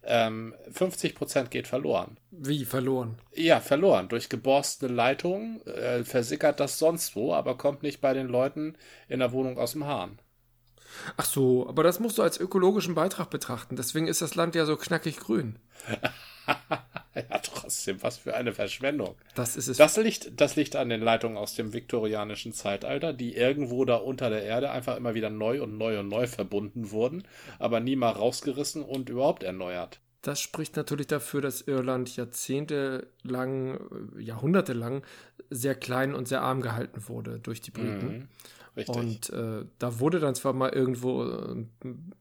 ähm, 0.06 0.54
50% 0.72 1.48
geht 1.48 1.66
verloren. 1.66 2.16
Wie 2.30 2.64
verloren? 2.64 3.18
Ja, 3.34 3.60
verloren. 3.60 4.08
Durch 4.08 4.28
geborstene 4.28 4.92
Leitungen 4.92 5.64
äh, 5.66 6.04
versickert 6.04 6.60
das 6.60 6.78
sonst 6.78 7.16
wo, 7.16 7.34
aber 7.34 7.56
kommt 7.56 7.82
nicht 7.82 8.00
bei 8.00 8.14
den 8.14 8.28
Leuten 8.28 8.76
in 9.08 9.18
der 9.18 9.32
Wohnung 9.32 9.58
aus 9.58 9.72
dem 9.72 9.86
Hahn. 9.86 10.18
Ach 11.16 11.25
so, 11.25 11.69
aber 11.69 11.83
das 11.83 12.00
musst 12.00 12.19
du 12.19 12.23
als 12.23 12.38
ökologischen 12.38 12.95
Beitrag 12.95 13.31
betrachten. 13.31 13.76
Deswegen 13.76 14.09
ist 14.09 14.23
das 14.23 14.35
Land 14.35 14.55
ja 14.55 14.66
so 14.66 14.76
knackig 14.76 15.19
grün. 15.19 15.59
ja, 17.14 17.38
trotzdem, 17.43 18.02
was 18.02 18.19
für 18.19 18.35
eine 18.35 18.52
Verschwendung. 18.52 19.14
Das 19.35 19.57
ist 19.57 19.69
es. 19.69 19.76
Das 19.76 19.97
liegt, 19.97 20.40
das 20.40 20.57
liegt 20.57 20.76
an 20.76 20.88
den 20.88 21.00
Leitungen 21.00 21.37
aus 21.37 21.55
dem 21.55 21.73
viktorianischen 21.73 22.52
Zeitalter, 22.52 23.12
die 23.12 23.35
irgendwo 23.35 23.85
da 23.85 23.97
unter 23.97 24.31
der 24.31 24.43
Erde 24.43 24.71
einfach 24.71 24.97
immer 24.97 25.14
wieder 25.14 25.31
neu 25.31 25.62
und 25.62 25.76
neu 25.76 26.00
und 26.00 26.09
neu 26.09 26.26
verbunden 26.26 26.90
wurden, 26.90 27.25
aber 27.59 27.81
nie 27.81 27.97
mal 27.97 28.11
rausgerissen 28.11 28.83
und 28.83 29.09
überhaupt 29.09 29.43
erneuert. 29.43 30.00
Das 30.23 30.40
spricht 30.40 30.76
natürlich 30.76 31.07
dafür, 31.07 31.40
dass 31.40 31.61
Irland 31.61 32.16
jahrzehntelang, 32.16 33.78
jahrhundertelang 34.19 35.02
sehr 35.50 35.76
klein 35.76 36.16
und 36.16 36.26
sehr 36.26 36.43
arm 36.43 36.62
gehalten 36.62 37.09
wurde 37.09 37.38
durch 37.38 37.61
die 37.61 37.71
Briten. 37.71 38.07
Mhm. 38.07 38.28
Richtig. 38.76 38.97
Und 38.97 39.30
äh, 39.30 39.64
da 39.78 40.00
wurde 40.00 40.21
dann 40.21 40.35
zwar 40.35 40.52
mal 40.52 40.71
irgendwo 40.71 41.25
äh, 41.25 41.64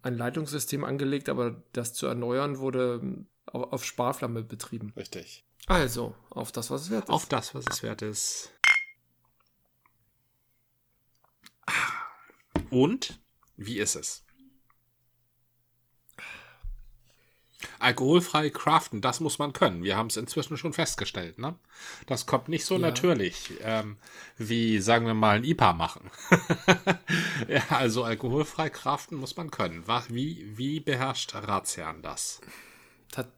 ein 0.01 0.17
Leitungssystem 0.17 0.85
angelegt, 0.85 1.27
aber 1.27 1.61
das 1.73 1.93
zu 1.93 2.07
erneuern 2.07 2.59
wurde 2.59 3.25
auf, 3.45 3.73
auf 3.73 3.85
Sparflamme 3.85 4.41
betrieben. 4.41 4.93
Richtig. 4.95 5.43
Also, 5.67 6.15
auf 6.29 6.51
das, 6.51 6.69
was 6.71 6.83
es 6.83 6.91
wert 6.91 7.05
ist. 7.05 7.09
Auf 7.09 7.25
das, 7.25 7.55
was 7.55 7.65
es 7.69 7.83
wert 7.83 8.01
ist. 8.01 8.51
Und 12.69 13.19
wie 13.57 13.79
ist 13.79 13.95
es? 13.95 14.24
Alkoholfrei 17.79 18.49
craften, 18.49 19.01
das 19.01 19.19
muss 19.19 19.39
man 19.39 19.53
können. 19.53 19.83
Wir 19.83 19.97
haben 19.97 20.07
es 20.07 20.17
inzwischen 20.17 20.57
schon 20.57 20.73
festgestellt. 20.73 21.39
Ne? 21.39 21.55
Das 22.05 22.25
kommt 22.25 22.49
nicht 22.49 22.65
so 22.65 22.75
ja. 22.75 22.81
natürlich, 22.81 23.53
ähm, 23.61 23.97
wie, 24.37 24.79
sagen 24.79 25.05
wir 25.05 25.13
mal, 25.13 25.37
ein 25.37 25.43
IPA 25.43 25.73
machen. 25.73 26.11
ja, 27.47 27.63
also 27.69 28.03
alkoholfrei 28.03 28.69
craften 28.69 29.17
muss 29.17 29.35
man 29.37 29.51
können. 29.51 29.83
Wie, 30.09 30.57
wie 30.57 30.79
beherrscht 30.79 31.33
Razian 31.33 32.01
das? 32.01 32.41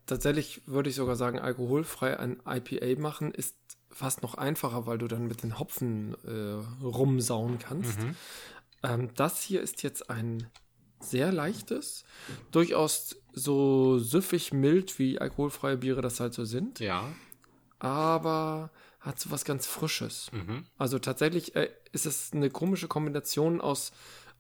tatsächlich 0.08 0.62
würde 0.65 0.89
ich 0.89 0.95
sogar 0.95 1.15
sagen, 1.15 1.39
alkoholfrei 1.39 2.19
ein 2.19 2.41
IPA 2.47 2.99
machen 2.99 3.32
ist 3.32 3.56
fast 3.91 4.23
noch 4.23 4.36
einfacher, 4.36 4.86
weil 4.86 4.97
du 4.97 5.08
dann 5.08 5.27
mit 5.27 5.43
den 5.43 5.60
Hopfen 5.60 6.15
äh, 6.25 6.84
rumsauen 6.84 7.60
kannst. 7.60 7.99
Mhm. 7.99 8.15
Ähm, 8.84 9.10
das 9.15 9.41
hier 9.41 9.62
ist 9.62 9.84
jetzt 9.84 10.10
ein 10.10 10.47
sehr 10.99 11.32
leichtes, 11.32 12.06
durchaus 12.51 13.17
so 13.38 14.00
süffig 14.00 14.54
mild, 14.54 14.97
wie 15.00 15.19
alkoholfreie 15.19 15.78
Biere 15.78 16.02
das 16.02 16.19
halt 16.19 16.34
so 16.34 16.45
sind. 16.45 16.80
Ja. 16.80 17.12
Aber 17.80 18.71
hat 19.00 19.19
so 19.19 19.32
was 19.32 19.45
ganz 19.45 19.67
Frisches. 19.67 20.30
Mhm. 20.32 20.65
Also 20.78 21.00
tatsächlich 21.00 21.56
äh, 21.56 21.69
ist 21.91 22.06
es 22.06 22.34
eine 22.34 22.50
komische 22.50 22.88
Kombination 22.88 23.62
aus 23.62 23.91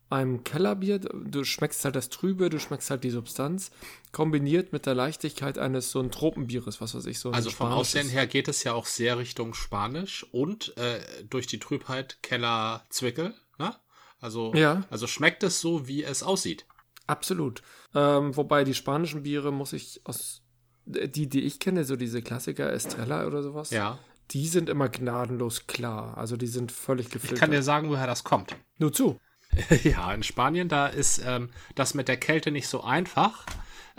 einem 0.09 0.43
Kellerbier, 0.43 0.99
du 0.99 1.43
schmeckst 1.43 1.83
halt 1.83 1.95
das 1.95 2.09
Trübe, 2.09 2.49
du 2.49 2.59
schmeckst 2.59 2.89
halt 2.89 3.03
die 3.03 3.09
Substanz, 3.09 3.71
kombiniert 4.13 4.71
mit 4.71 4.85
der 4.85 4.95
Leichtigkeit 4.95 5.57
eines 5.57 5.91
so 5.91 5.99
ein 5.99 6.11
Tropenbieres, 6.11 6.79
was 6.79 6.95
weiß 6.95 7.05
ich 7.07 7.19
so. 7.19 7.31
Also 7.31 7.49
vom 7.49 7.67
Aussehen 7.73 8.07
her 8.07 8.25
geht 8.25 8.47
es 8.47 8.63
ja 8.63 8.73
auch 8.73 8.85
sehr 8.85 9.17
Richtung 9.17 9.53
Spanisch 9.53 10.25
und 10.31 10.77
äh, 10.77 10.99
durch 11.29 11.45
die 11.45 11.59
Trübheit 11.59 12.19
Keller 12.21 12.85
Zwickel, 12.89 13.33
ne? 13.59 13.75
Also, 14.19 14.53
ja. 14.55 14.83
also 14.89 15.07
schmeckt 15.07 15.43
es 15.43 15.59
so, 15.59 15.87
wie 15.87 16.03
es 16.03 16.23
aussieht. 16.23 16.65
Absolut. 17.07 17.61
Ähm, 17.95 18.35
wobei 18.35 18.63
die 18.63 18.73
spanischen 18.73 19.23
Biere 19.23 19.51
muss 19.51 19.73
ich 19.73 20.01
aus 20.03 20.43
die, 20.87 21.27
die 21.27 21.41
ich 21.41 21.59
kenne, 21.59 21.83
so 21.83 21.95
diese 21.95 22.21
Klassiker 22.21 22.71
Estrella 22.71 23.27
oder 23.27 23.43
sowas. 23.43 23.71
Ja. 23.71 23.99
Die 24.31 24.47
sind 24.47 24.69
immer 24.69 24.89
gnadenlos 24.89 25.67
klar. 25.67 26.17
Also 26.17 26.37
die 26.37 26.47
sind 26.47 26.71
völlig 26.71 27.09
gefiltert. 27.09 27.37
Ich 27.37 27.39
kann 27.39 27.51
dir 27.51 27.63
sagen, 27.63 27.89
woher 27.89 28.07
das 28.07 28.23
kommt. 28.23 28.55
Nur 28.77 28.93
zu. 28.93 29.19
ja, 29.83 30.13
in 30.13 30.23
Spanien, 30.23 30.69
da 30.69 30.87
ist 30.87 31.21
ähm, 31.25 31.49
das 31.75 31.93
mit 31.93 32.07
der 32.07 32.17
Kälte 32.17 32.51
nicht 32.51 32.67
so 32.67 32.83
einfach. 32.83 33.45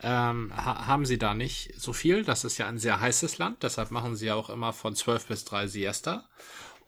Ähm, 0.03 0.53
ha 0.55 0.87
haben 0.87 1.07
sie 1.07 1.19
da 1.19 1.35
nicht 1.35 1.75
so 1.77 1.93
viel. 1.93 2.25
Das 2.25 2.45
ist 2.45 2.59
ja 2.59 2.69
ein 2.69 2.79
sehr 2.79 3.01
heißes 3.01 3.39
Land, 3.39 3.63
deshalb 3.63 3.91
machen 3.91 4.17
sie 4.17 4.27
ja 4.27 4.35
auch 4.35 4.51
immer 4.51 4.73
von 4.73 4.95
12 4.95 5.27
bis 5.27 5.45
3 5.45 5.67
Siesta. 5.67 6.29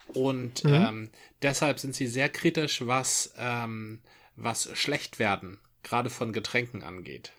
Und 0.09 0.65
mhm. 0.65 0.75
ähm, 0.75 1.11
deshalb 1.43 1.79
sind 1.79 1.95
sie 1.95 2.07
sehr 2.07 2.29
kritisch, 2.29 2.87
was, 2.87 3.33
ähm, 3.37 4.01
was 4.37 4.71
Schlechtwerden, 4.75 5.59
gerade 5.83 6.11
von 6.11 6.33
Getränken 6.33 6.83
angeht. 6.83 7.33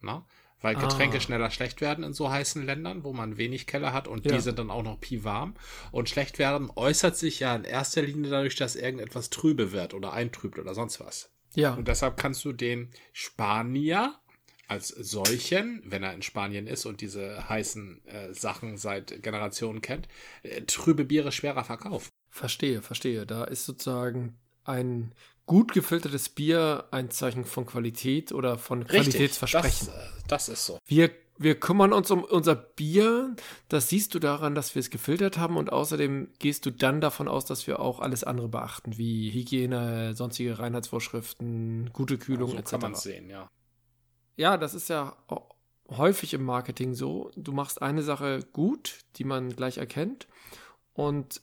Na? 0.00 0.26
weil 0.60 0.74
Getränke 0.74 1.18
ah. 1.18 1.20
schneller 1.20 1.50
schlecht 1.50 1.80
werden 1.80 2.04
in 2.04 2.12
so 2.12 2.30
heißen 2.30 2.64
Ländern, 2.64 3.04
wo 3.04 3.12
man 3.12 3.36
wenig 3.36 3.66
Keller 3.66 3.92
hat 3.92 4.08
und 4.08 4.26
ja. 4.26 4.34
die 4.34 4.40
sind 4.40 4.58
dann 4.58 4.70
auch 4.70 4.82
noch 4.82 5.00
piwarm. 5.00 5.54
Und 5.92 6.08
schlecht 6.08 6.38
werden 6.38 6.70
äußert 6.74 7.16
sich 7.16 7.40
ja 7.40 7.54
in 7.54 7.64
erster 7.64 8.02
Linie 8.02 8.30
dadurch, 8.30 8.56
dass 8.56 8.76
irgendetwas 8.76 9.30
trübe 9.30 9.72
wird 9.72 9.94
oder 9.94 10.12
eintrübt 10.12 10.58
oder 10.58 10.74
sonst 10.74 11.00
was. 11.00 11.30
Ja. 11.54 11.74
Und 11.74 11.88
deshalb 11.88 12.16
kannst 12.16 12.44
du 12.44 12.52
den 12.52 12.90
Spanier 13.12 14.14
als 14.66 14.88
solchen, 14.88 15.82
wenn 15.86 16.02
er 16.02 16.12
in 16.12 16.22
Spanien 16.22 16.66
ist 16.66 16.84
und 16.84 17.00
diese 17.00 17.48
heißen 17.48 18.04
äh, 18.06 18.34
Sachen 18.34 18.76
seit 18.76 19.22
Generationen 19.22 19.80
kennt, 19.80 20.08
äh, 20.42 20.62
trübe 20.62 21.04
Biere 21.04 21.32
schwerer 21.32 21.64
verkaufen. 21.64 22.10
Verstehe, 22.30 22.82
verstehe. 22.82 23.24
Da 23.24 23.44
ist 23.44 23.64
sozusagen 23.64 24.36
ein 24.64 25.14
gut 25.48 25.72
gefiltertes 25.72 26.28
Bier 26.28 26.84
ein 26.92 27.10
Zeichen 27.10 27.44
von 27.44 27.66
Qualität 27.66 28.30
oder 28.30 28.58
von 28.58 28.82
Richtig, 28.82 29.14
Qualitätsversprechen. 29.14 29.88
Das, 29.88 29.96
äh, 29.96 30.22
das 30.28 30.48
ist 30.48 30.66
so. 30.66 30.78
Wir, 30.86 31.10
wir 31.38 31.58
kümmern 31.58 31.92
uns 31.92 32.10
um 32.12 32.22
unser 32.22 32.54
Bier. 32.54 33.34
Das 33.68 33.88
siehst 33.88 34.14
du 34.14 34.20
daran, 34.20 34.54
dass 34.54 34.76
wir 34.76 34.80
es 34.80 34.90
gefiltert 34.90 35.38
haben 35.38 35.56
und 35.56 35.72
außerdem 35.72 36.28
gehst 36.38 36.66
du 36.66 36.70
dann 36.70 37.00
davon 37.00 37.26
aus, 37.26 37.46
dass 37.46 37.66
wir 37.66 37.80
auch 37.80 37.98
alles 37.98 38.22
andere 38.22 38.48
beachten, 38.48 38.98
wie 38.98 39.30
Hygiene, 39.30 40.14
sonstige 40.14 40.58
Reinheitsvorschriften, 40.58 41.90
gute 41.92 42.18
Kühlung 42.18 42.50
ja, 42.50 42.56
so 42.56 42.60
etc. 42.60 42.70
Kann 42.70 42.80
man 42.80 42.94
sehen, 42.94 43.30
ja. 43.30 43.50
Ja, 44.36 44.56
das 44.56 44.74
ist 44.74 44.88
ja 44.88 45.16
häufig 45.90 46.34
im 46.34 46.44
Marketing 46.44 46.94
so. 46.94 47.30
Du 47.34 47.52
machst 47.52 47.80
eine 47.80 48.02
Sache 48.02 48.40
gut, 48.52 48.98
die 49.16 49.24
man 49.24 49.56
gleich 49.56 49.78
erkennt 49.78 50.28
und 50.92 51.40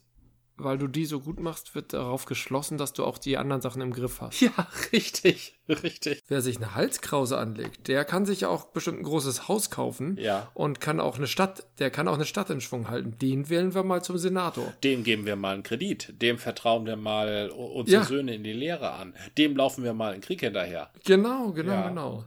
weil 0.57 0.77
du 0.77 0.87
die 0.87 1.05
so 1.05 1.19
gut 1.19 1.39
machst, 1.39 1.75
wird 1.75 1.93
darauf 1.93 2.25
geschlossen, 2.25 2.77
dass 2.77 2.93
du 2.93 3.03
auch 3.03 3.17
die 3.17 3.37
anderen 3.37 3.61
Sachen 3.61 3.81
im 3.81 3.91
Griff 3.91 4.21
hast. 4.21 4.39
Ja, 4.41 4.51
richtig, 4.93 5.55
richtig. 5.67 6.23
Wer 6.27 6.41
sich 6.41 6.57
eine 6.57 6.75
Halskrause 6.75 7.37
anlegt, 7.37 7.87
der 7.87 8.05
kann 8.05 8.25
sich 8.25 8.45
auch 8.45 8.65
bestimmt 8.67 8.99
ein 8.99 9.03
großes 9.03 9.47
Haus 9.47 9.69
kaufen 9.69 10.17
ja. 10.17 10.49
und 10.53 10.79
kann 10.79 10.99
auch 10.99 11.17
eine 11.17 11.27
Stadt, 11.27 11.65
der 11.79 11.91
kann 11.91 12.07
auch 12.07 12.15
eine 12.15 12.25
Stadt 12.25 12.49
in 12.49 12.61
Schwung 12.61 12.89
halten. 12.89 13.17
Den 13.19 13.49
wählen 13.49 13.73
wir 13.73 13.83
mal 13.83 14.03
zum 14.03 14.17
Senator. 14.17 14.73
Dem 14.83 15.03
geben 15.03 15.25
wir 15.25 15.35
mal 15.35 15.53
einen 15.53 15.63
Kredit. 15.63 16.21
Dem 16.21 16.37
vertrauen 16.37 16.85
wir 16.85 16.95
mal 16.95 17.49
unsere 17.49 18.01
ja. 18.01 18.07
Söhne 18.07 18.35
in 18.35 18.43
die 18.43 18.53
Lehre 18.53 18.91
an. 18.91 19.13
Dem 19.37 19.55
laufen 19.55 19.83
wir 19.83 19.93
mal 19.93 20.13
in 20.15 20.21
Krieg 20.21 20.39
hinterher. 20.39 20.91
Genau, 21.03 21.51
genau, 21.51 21.73
ja. 21.73 21.89
genau. 21.89 22.25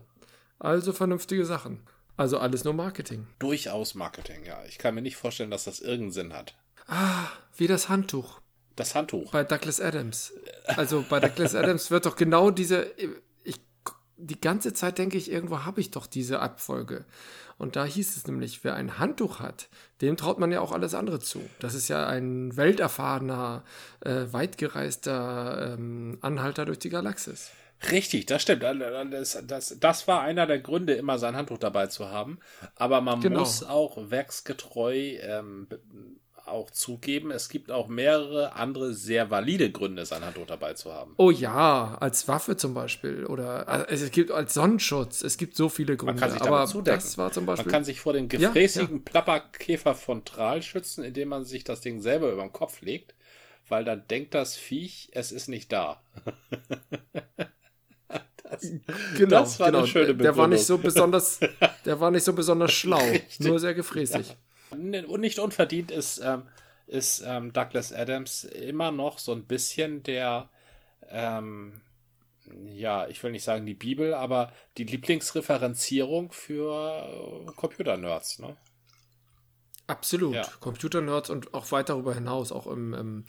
Also 0.59 0.93
vernünftige 0.93 1.45
Sachen. 1.45 1.81
Also 2.17 2.39
alles 2.39 2.65
nur 2.65 2.75
Marketing. 2.75 3.29
Durchaus 3.39 3.95
Marketing, 3.95 4.45
ja. 4.45 4.59
Ich 4.69 4.79
kann 4.79 4.95
mir 4.95 5.03
nicht 5.03 5.17
vorstellen, 5.17 5.53
dass 5.53 5.65
das 5.65 5.81
irgendeinen 5.81 6.11
Sinn 6.11 6.33
hat. 6.33 6.57
Ah, 6.89 7.29
wie 7.57 7.67
das 7.67 7.89
Handtuch. 7.89 8.41
Das 8.75 8.95
Handtuch. 8.95 9.31
Bei 9.31 9.45
Douglas 9.45 9.81
Adams. 9.81 10.33
Also 10.67 11.05
bei 11.09 11.21
Douglas 11.21 11.55
Adams 11.55 11.91
wird 11.91 12.07
doch 12.07 12.17
genau 12.17 12.51
diese. 12.51 12.87
Ich, 13.45 13.61
die 14.17 14.41
ganze 14.41 14.73
Zeit 14.73 14.99
denke 14.99 15.17
ich, 15.17 15.31
irgendwo 15.31 15.65
habe 15.65 15.81
ich 15.81 15.91
doch 15.91 16.07
diese 16.07 16.41
Abfolge. 16.41 17.05
Und 17.59 17.75
da 17.75 17.85
hieß 17.85 18.17
es 18.17 18.27
nämlich, 18.27 18.63
wer 18.63 18.75
ein 18.75 18.99
Handtuch 18.99 19.41
hat, 19.41 19.69
dem 20.01 20.17
traut 20.17 20.39
man 20.39 20.53
ja 20.53 20.61
auch 20.61 20.73
alles 20.73 20.95
andere 20.95 21.19
zu. 21.19 21.41
Das 21.59 21.75
ist 21.75 21.89
ja 21.89 22.07
ein 22.07 22.57
welterfahrener, 22.57 23.65
äh, 24.01 24.27
weitgereister 24.31 25.75
ähm, 25.75 26.19
Anhalter 26.21 26.65
durch 26.65 26.79
die 26.79 26.89
Galaxis. 26.89 27.51
Richtig, 27.91 28.27
das 28.27 28.43
stimmt. 28.43 28.63
Das, 28.63 29.39
das, 29.45 29.77
das 29.79 30.09
war 30.09 30.23
einer 30.23 30.47
der 30.47 30.61
Gründe, 30.61 30.95
immer 30.95 31.19
sein 31.19 31.37
Handtuch 31.37 31.59
dabei 31.59 31.89
zu 31.89 32.11
haben. 32.11 32.39
Aber 32.77 33.01
man 33.01 33.21
genau. 33.21 33.41
muss 33.41 33.63
auch 33.63 34.11
werksgetreu 34.11 35.19
ähm, 35.21 35.69
auch 36.51 36.71
zugeben, 36.71 37.31
es 37.31 37.49
gibt 37.49 37.71
auch 37.71 37.89
mehrere 37.89 38.55
andere 38.55 38.95
sehr 38.95 39.31
valide 39.31 39.71
Gründe, 39.71 40.05
sein 40.07 40.25
Handtuch 40.25 40.47
dabei 40.47 40.75
zu 40.75 40.93
haben. 40.93 41.15
Oh 41.17 41.31
ja, 41.31 41.97
als 42.01 42.29
Waffe 42.29 42.57
zum 42.57 42.75
Beispiel 42.75 43.27
oder 43.27 43.69
also 43.69 44.05
es 44.05 44.11
gibt 44.11 44.31
als 44.31 44.55
Sonnenschutz. 44.55 45.23
Es 45.23 45.37
gibt 45.37 45.57
so 45.57 45.69
viele 45.69 45.97
Gründe. 45.97 46.15
Man 46.15 46.21
kann 46.21 46.31
sich 46.31 46.43
aber 46.43 46.67
zudecken. 46.67 47.01
das 47.01 47.19
war 47.19 47.33
zum 47.33 47.47
Beispiel. 47.47 47.67
Man 47.67 47.73
kann 47.73 47.85
sich 47.85 48.01
vor 48.01 48.13
den 48.13 48.29
gefräßigen 48.29 48.89
ja, 48.89 48.97
ja. 48.97 49.03
Plapperkäfer 49.05 49.95
von 49.95 50.25
Tral 50.25 50.63
schützen, 50.63 51.05
indem 51.05 51.29
man 51.29 51.45
sich 51.45 51.65
das 51.65 51.81
Ding 51.81 52.01
selber 52.01 52.33
über 52.33 52.43
den 52.43 52.53
Kopf 52.53 52.81
legt, 52.81 53.15
weil 53.69 53.85
dann 53.85 54.07
denkt 54.09 54.35
das 54.35 54.57
Viech, 54.57 55.11
es 55.13 55.33
ist 55.33 55.49
nicht 55.49 55.73
da. 55.73 56.03
Das, 58.51 58.63
genau, 59.17 59.41
das 59.41 59.61
war 59.61 59.67
genau. 59.67 59.81
eine 59.81 59.87
schöne 59.87 60.07
Begründung. 60.07 60.23
Der 60.25 60.37
war 60.39 60.49
nicht 60.49 60.65
so 60.65 60.79
besonders, 60.79 61.41
der 61.85 62.01
war 62.01 62.11
nicht 62.11 62.25
so 62.25 62.33
besonders 62.33 62.73
schlau, 62.73 62.97
Richtig. 62.97 63.41
nur 63.41 63.59
sehr 63.59 63.75
gefräßig. 63.75 64.35
Nicht 64.77 65.39
unverdient 65.39 65.91
ist, 65.91 66.19
ähm, 66.19 66.43
ist 66.87 67.23
ähm, 67.25 67.53
Douglas 67.53 67.93
Adams 67.93 68.45
immer 68.45 68.91
noch 68.91 69.19
so 69.19 69.33
ein 69.33 69.45
bisschen 69.45 70.03
der, 70.03 70.49
ähm, 71.09 71.81
ja, 72.67 73.07
ich 73.09 73.23
will 73.23 73.33
nicht 73.33 73.45
sagen 73.45 73.67
die 73.67 73.75
Bibel, 73.75 74.15
aber 74.15 74.53
die 74.77 74.85
Lieblingsreferenzierung 74.85 76.33
für 76.33 77.47
äh, 77.47 77.53
Computer-Nerds, 77.53 78.39
ne? 78.41 78.57
Absolut. 79.87 80.35
Ja. 80.35 80.43
Computer-Nerds 80.61 81.31
und 81.31 81.55
auch 81.55 81.73
weit 81.73 81.89
darüber 81.89 82.15
hinaus, 82.15 82.53
auch 82.53 82.67
im, 82.67 82.93
im 82.93 83.25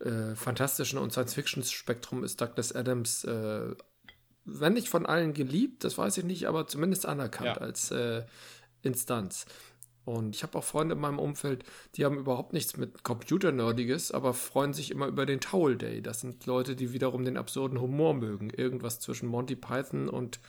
äh, 0.00 0.34
fantastischen 0.34 0.98
und 0.98 1.12
Science-Fiction-Spektrum 1.12 2.24
ist 2.24 2.40
Douglas 2.40 2.74
Adams, 2.74 3.24
äh, 3.24 3.74
wenn 4.44 4.72
nicht 4.72 4.88
von 4.88 5.06
allen 5.06 5.34
geliebt, 5.34 5.84
das 5.84 5.96
weiß 5.96 6.18
ich 6.18 6.24
nicht, 6.24 6.46
aber 6.46 6.66
zumindest 6.66 7.06
anerkannt 7.06 7.56
ja. 7.56 7.62
als 7.62 7.90
äh, 7.92 8.24
Instanz. 8.82 9.46
Und 10.04 10.34
ich 10.34 10.42
habe 10.42 10.58
auch 10.58 10.64
Freunde 10.64 10.94
in 10.94 11.00
meinem 11.00 11.18
Umfeld, 11.18 11.64
die 11.94 12.04
haben 12.04 12.18
überhaupt 12.18 12.52
nichts 12.52 12.76
mit 12.76 13.04
Computer-Nerdiges, 13.04 14.10
aber 14.10 14.34
freuen 14.34 14.72
sich 14.72 14.90
immer 14.90 15.06
über 15.06 15.26
den 15.26 15.40
Towel 15.40 15.76
Day. 15.76 16.02
Das 16.02 16.20
sind 16.20 16.44
Leute, 16.46 16.74
die 16.74 16.92
wiederum 16.92 17.24
den 17.24 17.36
absurden 17.36 17.80
Humor 17.80 18.14
mögen. 18.14 18.50
Irgendwas 18.50 18.98
zwischen 18.98 19.28
Monty 19.28 19.54
Python 19.54 20.08
und 20.08 20.40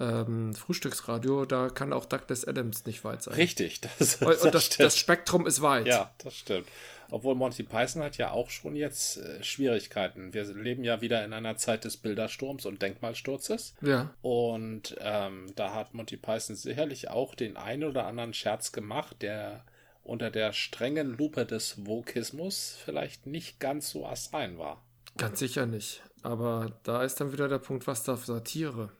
ähm, 0.00 0.54
Frühstücksradio, 0.54 1.44
da 1.44 1.68
kann 1.68 1.92
auch 1.92 2.04
Douglas 2.04 2.44
Adams 2.44 2.84
nicht 2.86 3.04
weit 3.04 3.22
sein. 3.22 3.34
Richtig, 3.34 3.80
das, 3.80 4.18
das, 4.18 4.42
und 4.42 4.54
das, 4.54 4.70
das 4.70 4.98
Spektrum 4.98 5.46
ist 5.46 5.62
weit. 5.62 5.86
Ja, 5.86 6.12
das 6.18 6.36
stimmt. 6.36 6.66
Obwohl 7.14 7.36
Monty 7.36 7.62
Python 7.62 8.02
hat 8.02 8.18
ja 8.18 8.32
auch 8.32 8.50
schon 8.50 8.74
jetzt 8.74 9.18
äh, 9.18 9.40
Schwierigkeiten. 9.40 10.34
Wir 10.34 10.52
leben 10.52 10.82
ja 10.82 11.00
wieder 11.00 11.24
in 11.24 11.32
einer 11.32 11.56
Zeit 11.56 11.84
des 11.84 11.96
Bildersturms 11.96 12.66
und 12.66 12.82
Denkmalsturzes. 12.82 13.76
Ja. 13.82 14.12
Und 14.20 14.96
ähm, 14.98 15.46
da 15.54 15.72
hat 15.74 15.94
Monty 15.94 16.16
Python 16.16 16.56
sicherlich 16.56 17.10
auch 17.10 17.36
den 17.36 17.56
einen 17.56 17.84
oder 17.84 18.08
anderen 18.08 18.34
Scherz 18.34 18.72
gemacht, 18.72 19.22
der 19.22 19.64
unter 20.02 20.32
der 20.32 20.52
strengen 20.52 21.16
Lupe 21.16 21.46
des 21.46 21.86
Vokismus 21.86 22.76
vielleicht 22.84 23.26
nicht 23.26 23.60
ganz 23.60 23.90
so 23.90 24.04
astrein 24.04 24.58
war. 24.58 24.84
Ganz 25.16 25.38
sicher 25.38 25.66
nicht. 25.66 26.02
Aber 26.22 26.72
da 26.82 27.04
ist 27.04 27.20
dann 27.20 27.32
wieder 27.32 27.46
der 27.48 27.60
Punkt, 27.60 27.86
was 27.86 28.02
darf 28.02 28.24
Satire? 28.24 28.90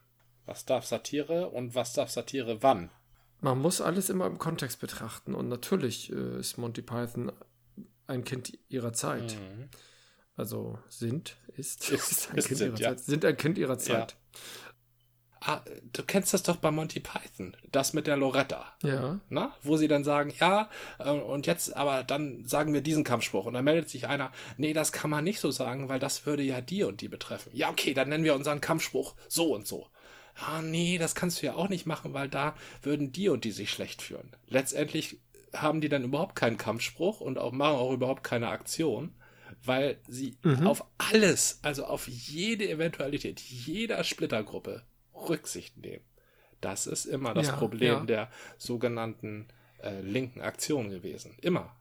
Was 0.46 0.64
darf 0.64 0.86
Satire 0.86 1.48
und 1.48 1.74
was 1.74 1.94
darf 1.94 2.10
Satire 2.10 2.62
wann? 2.62 2.90
Man 3.40 3.58
muss 3.58 3.80
alles 3.80 4.08
immer 4.08 4.26
im 4.26 4.38
Kontext 4.38 4.78
betrachten. 4.78 5.34
Und 5.34 5.48
natürlich 5.48 6.12
äh, 6.12 6.38
ist 6.38 6.58
Monty 6.58 6.82
Python 6.82 7.32
ein 8.06 8.24
Kind 8.24 8.58
ihrer 8.68 8.92
Zeit. 8.92 9.36
Mhm. 9.36 9.68
Also 10.36 10.78
sind, 10.88 11.36
ist, 11.56 11.90
ist, 11.90 12.30
ein, 12.30 12.38
ist 12.38 12.48
kind 12.48 12.58
sind, 12.58 12.78
ja. 12.78 12.96
sind 12.96 13.24
ein 13.24 13.36
Kind 13.36 13.58
ihrer 13.58 13.78
Zeit. 13.78 14.12
Ja. 14.12 14.40
Ah, 15.46 15.62
du 15.92 16.02
kennst 16.02 16.32
das 16.32 16.42
doch 16.42 16.56
bei 16.56 16.70
Monty 16.70 17.00
Python, 17.00 17.54
das 17.70 17.92
mit 17.92 18.06
der 18.06 18.16
Loretta. 18.16 18.64
Ja. 18.82 19.20
Na, 19.28 19.54
wo 19.62 19.76
sie 19.76 19.88
dann 19.88 20.02
sagen, 20.02 20.32
ja, 20.40 20.70
äh, 20.98 21.10
und 21.10 21.46
jetzt, 21.46 21.76
aber 21.76 22.02
dann 22.02 22.46
sagen 22.46 22.72
wir 22.72 22.80
diesen 22.80 23.04
Kampfspruch. 23.04 23.44
Und 23.44 23.52
dann 23.52 23.64
meldet 23.64 23.90
sich 23.90 24.08
einer, 24.08 24.32
nee, 24.56 24.72
das 24.72 24.90
kann 24.90 25.10
man 25.10 25.22
nicht 25.22 25.40
so 25.40 25.50
sagen, 25.50 25.90
weil 25.90 25.98
das 25.98 26.24
würde 26.24 26.42
ja 26.42 26.62
die 26.62 26.82
und 26.82 27.02
die 27.02 27.08
betreffen. 27.08 27.50
Ja, 27.52 27.68
okay, 27.68 27.92
dann 27.92 28.08
nennen 28.08 28.24
wir 28.24 28.34
unseren 28.34 28.62
Kampfspruch 28.62 29.14
so 29.28 29.54
und 29.54 29.66
so. 29.66 29.86
Ah, 30.36 30.62
nee, 30.62 30.96
das 30.96 31.14
kannst 31.14 31.42
du 31.42 31.46
ja 31.46 31.54
auch 31.54 31.68
nicht 31.68 31.84
machen, 31.84 32.14
weil 32.14 32.28
da 32.28 32.56
würden 32.82 33.12
die 33.12 33.28
und 33.28 33.44
die 33.44 33.52
sich 33.52 33.70
schlecht 33.70 34.00
führen. 34.00 34.34
Letztendlich 34.48 35.20
haben 35.54 35.80
die 35.80 35.88
dann 35.88 36.04
überhaupt 36.04 36.36
keinen 36.36 36.56
Kampfspruch 36.56 37.20
und 37.20 37.38
auch 37.38 37.52
machen 37.52 37.76
auch 37.76 37.92
überhaupt 37.92 38.24
keine 38.24 38.48
Aktion, 38.48 39.14
weil 39.64 39.98
sie 40.08 40.36
mhm. 40.42 40.66
auf 40.66 40.84
alles, 40.98 41.60
also 41.62 41.84
auf 41.84 42.08
jede 42.08 42.68
Eventualität, 42.68 43.40
jeder 43.40 44.02
Splittergruppe 44.04 44.82
Rücksicht 45.14 45.76
nehmen. 45.76 46.04
Das 46.60 46.86
ist 46.86 47.04
immer 47.04 47.34
das 47.34 47.48
ja, 47.48 47.56
Problem 47.56 47.94
ja. 47.94 48.04
der 48.04 48.30
sogenannten 48.56 49.48
äh, 49.82 50.00
linken 50.00 50.40
Aktion 50.40 50.90
gewesen. 50.90 51.36
Immer. 51.40 51.74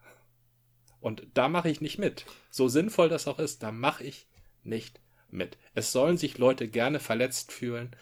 Und 1.00 1.26
da 1.34 1.50
mache 1.50 1.70
ich 1.70 1.82
nicht 1.82 2.00
mit. 2.00 2.26
So 2.50 2.68
sinnvoll 2.68 3.10
das 3.10 3.28
auch 3.28 3.40
ist, 3.40 3.64
da 3.64 3.72
mache 3.72 4.04
ich 4.04 4.28
nicht 4.64 5.02
mit. 5.30 5.58
Es 5.74 5.92
sollen 5.92 6.18
sich 6.18 6.38
Leute 6.38 6.68
gerne 6.68 7.00
verletzt 7.00 7.52
fühlen. 7.52 7.96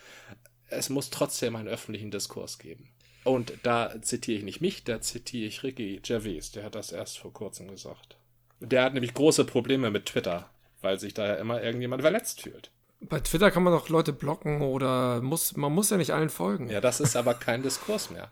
Es 0.68 0.90
muss 0.90 1.10
trotzdem 1.10 1.56
einen 1.56 1.68
öffentlichen 1.68 2.12
Diskurs 2.12 2.60
geben. 2.60 2.90
Und 3.24 3.54
da 3.64 4.02
zitiere 4.02 4.40
ich 4.40 4.44
nicht 4.44 4.62
mich, 4.62 4.84
da 4.84 5.02
zitiere 5.02 5.48
ich 5.48 5.64
Ricky 5.64 6.00
Gervais, 6.02 6.52
der 6.52 6.64
hat 6.64 6.76
das 6.76 6.92
erst 6.92 7.20
vor 7.20 7.34
kurzem 7.34 7.68
gesagt. 7.70 8.18
Der 8.60 8.84
hat 8.84 8.94
nämlich 8.94 9.14
große 9.14 9.46
Probleme 9.46 9.92
mit 9.92 10.08
Twitter, 10.08 10.50
weil 10.82 11.00
sich 11.00 11.14
da 11.14 11.28
ja 11.28 11.36
immer 11.36 11.62
irgendjemand 11.62 12.02
verletzt 12.02 12.42
fühlt. 12.42 12.72
Bei 13.02 13.20
Twitter 13.20 13.50
kann 13.50 13.64
man 13.64 13.74
doch 13.74 13.90
Leute 13.90 14.14
blocken 14.14 14.62
oder 14.62 15.22
muss, 15.22 15.58
man 15.58 15.74
muss 15.74 15.90
ja 15.90 15.98
nicht 15.98 16.12
allen 16.12 16.30
folgen. 16.30 16.70
Ja, 16.70 16.82
das 16.82 17.00
ist 17.00 17.16
aber 17.16 17.34
kein 17.34 17.64
Diskurs 17.64 18.12
mehr. 18.12 18.30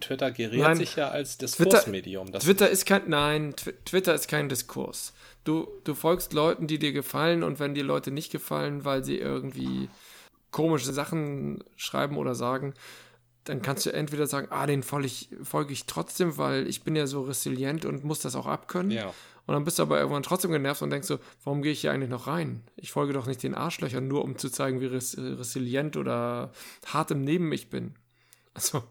Twitter 0.00 0.30
geriert 0.30 0.62
nein, 0.62 0.76
sich 0.76 0.96
ja 0.96 1.08
als 1.08 1.38
Diskursmedium. 1.38 2.26
Twitter, 2.26 2.40
Twitter 2.40 2.70
ist 2.70 2.86
kein, 2.86 3.08
nein, 3.08 3.54
Twitter 3.56 4.14
ist 4.14 4.28
kein 4.28 4.48
Diskurs. 4.48 5.14
Du, 5.44 5.66
du 5.84 5.94
folgst 5.94 6.32
Leuten, 6.34 6.66
die 6.66 6.78
dir 6.78 6.92
gefallen 6.92 7.42
und 7.42 7.58
wenn 7.58 7.74
die 7.74 7.80
Leute 7.80 8.10
nicht 8.10 8.30
gefallen, 8.30 8.84
weil 8.84 9.02
sie 9.02 9.16
irgendwie 9.16 9.88
komische 10.50 10.92
Sachen 10.92 11.64
schreiben 11.76 12.18
oder 12.18 12.34
sagen, 12.34 12.74
dann 13.48 13.62
kannst 13.62 13.86
du 13.86 13.92
entweder 13.92 14.26
sagen, 14.26 14.48
ah, 14.50 14.66
den 14.66 14.82
folge 14.82 15.06
ich, 15.06 15.30
folge 15.42 15.72
ich 15.72 15.86
trotzdem, 15.86 16.36
weil 16.36 16.68
ich 16.68 16.82
bin 16.84 16.94
ja 16.94 17.06
so 17.06 17.22
resilient 17.22 17.86
und 17.86 18.04
muss 18.04 18.20
das 18.20 18.36
auch 18.36 18.46
abkönnen. 18.46 18.90
Ja. 18.90 19.06
Und 19.46 19.54
dann 19.54 19.64
bist 19.64 19.78
du 19.78 19.82
aber 19.82 19.98
irgendwann 19.98 20.22
trotzdem 20.22 20.52
genervt 20.52 20.82
und 20.82 20.90
denkst 20.90 21.08
so, 21.08 21.18
warum 21.42 21.62
gehe 21.62 21.72
ich 21.72 21.80
hier 21.80 21.92
eigentlich 21.92 22.10
noch 22.10 22.26
rein? 22.26 22.62
Ich 22.76 22.92
folge 22.92 23.14
doch 23.14 23.26
nicht 23.26 23.42
den 23.42 23.54
Arschlöchern, 23.54 24.06
nur 24.06 24.22
um 24.22 24.36
zu 24.36 24.50
zeigen, 24.50 24.82
wie 24.82 24.86
res 24.86 25.16
resilient 25.16 25.96
oder 25.96 26.52
hart 26.84 27.10
im 27.10 27.24
Neben 27.24 27.50
ich 27.52 27.70
bin. 27.70 27.94
Also, 28.52 28.82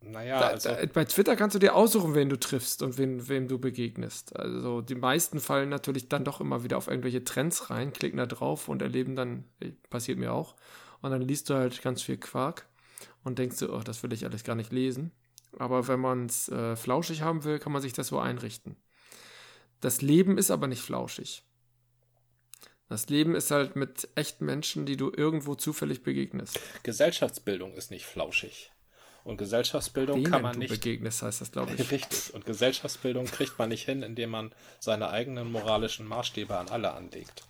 naja, 0.00 0.38
da, 0.38 0.46
also 0.48 0.68
da, 0.68 0.86
bei 0.92 1.04
Twitter 1.04 1.34
kannst 1.34 1.56
du 1.56 1.58
dir 1.58 1.74
aussuchen, 1.74 2.14
wen 2.14 2.28
du 2.28 2.38
triffst 2.38 2.82
und 2.82 2.98
wen, 2.98 3.28
wem 3.28 3.48
du 3.48 3.58
begegnest. 3.58 4.36
Also 4.36 4.80
die 4.80 4.94
meisten 4.94 5.40
fallen 5.40 5.70
natürlich 5.70 6.08
dann 6.08 6.24
doch 6.24 6.40
immer 6.40 6.62
wieder 6.62 6.76
auf 6.76 6.86
irgendwelche 6.86 7.24
Trends 7.24 7.70
rein, 7.70 7.92
klicken 7.92 8.18
da 8.18 8.26
drauf 8.26 8.68
und 8.68 8.82
erleben 8.82 9.16
dann, 9.16 9.42
passiert 9.90 10.18
mir 10.18 10.32
auch, 10.32 10.54
und 11.00 11.10
dann 11.10 11.22
liest 11.22 11.50
du 11.50 11.54
halt 11.54 11.82
ganz 11.82 12.02
viel 12.02 12.18
Quark 12.18 12.66
und 13.26 13.40
denkst 13.40 13.58
du, 13.58 13.74
oh, 13.74 13.80
das 13.80 14.04
will 14.04 14.12
ich 14.12 14.24
alles 14.24 14.44
gar 14.44 14.54
nicht 14.54 14.70
lesen. 14.72 15.10
Aber 15.58 15.88
wenn 15.88 15.98
man 15.98 16.26
es 16.26 16.48
äh, 16.48 16.76
flauschig 16.76 17.22
haben 17.22 17.42
will, 17.42 17.58
kann 17.58 17.72
man 17.72 17.82
sich 17.82 17.92
das 17.92 18.06
so 18.06 18.20
einrichten. 18.20 18.76
Das 19.80 20.00
Leben 20.00 20.38
ist 20.38 20.52
aber 20.52 20.68
nicht 20.68 20.80
flauschig. 20.80 21.42
Das 22.88 23.08
Leben 23.08 23.34
ist 23.34 23.50
halt 23.50 23.74
mit 23.74 24.08
echten 24.14 24.44
Menschen, 24.44 24.86
die 24.86 24.96
du 24.96 25.10
irgendwo 25.14 25.56
zufällig 25.56 26.04
begegnest. 26.04 26.60
Gesellschaftsbildung 26.84 27.74
ist 27.74 27.90
nicht 27.90 28.06
flauschig. 28.06 28.70
Und 29.24 29.38
Gesellschaftsbildung 29.38 30.20
Denen 30.20 30.30
kann 30.30 30.42
man 30.42 30.56
nicht. 30.56 30.70
begegnest 30.70 31.22
heißt 31.22 31.40
das, 31.40 31.50
glaube 31.50 31.74
ich. 31.76 31.90
Richtig. 31.90 32.32
Und 32.32 32.46
Gesellschaftsbildung 32.46 33.26
kriegt 33.26 33.58
man 33.58 33.70
nicht 33.70 33.84
hin, 33.84 34.04
indem 34.04 34.30
man 34.30 34.54
seine 34.78 35.10
eigenen 35.10 35.50
moralischen 35.50 36.06
Maßstäbe 36.06 36.56
an 36.56 36.68
alle 36.68 36.92
anlegt 36.92 37.42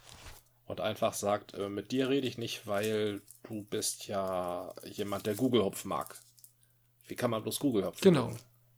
und 0.67 0.81
einfach 0.81 1.15
sagt, 1.15 1.55
äh, 1.55 1.69
mit 1.69 1.93
dir 1.93 2.09
rede 2.09 2.27
ich 2.27 2.39
nicht, 2.39 2.67
weil 2.67 3.23
du 3.49 3.63
bist 3.63 4.07
ja 4.07 4.75
jemand, 4.85 5.27
der 5.27 5.35
Google-Hopf 5.35 5.85
mag. 5.85 6.17
Wie 7.09 7.15
kann 7.15 7.31
man 7.31 7.43
bloß 7.43 7.59
Google-Hopf 7.61 8.01
Genau. 8.01 8.33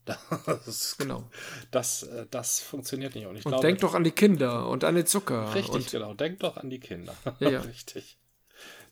Das, 0.05 0.97
genau. 0.99 1.31
Das, 1.71 2.03
äh, 2.05 2.27
das 2.31 2.61
funktioniert 2.61 3.15
nicht. 3.15 3.27
Und, 3.27 3.37
ich 3.37 3.45
und 3.45 3.51
glaube, 3.51 3.67
denk 3.67 3.81
doch 3.81 3.95
an 3.95 4.05
die 4.05 4.11
Kinder 4.11 4.69
und 4.69 4.85
an 4.85 4.95
den 4.95 5.07
Zucker. 5.07 5.55
Richtig, 5.55 5.75
und 5.75 5.91
genau. 5.91 6.15
Denk 6.15 6.41
doch 6.41 6.57
an 6.57 6.71
die 6.71 6.81
Kinder. 6.81 7.15
Ja, 7.41 7.51
ja. 7.51 7.61
richtig. 7.63 8.19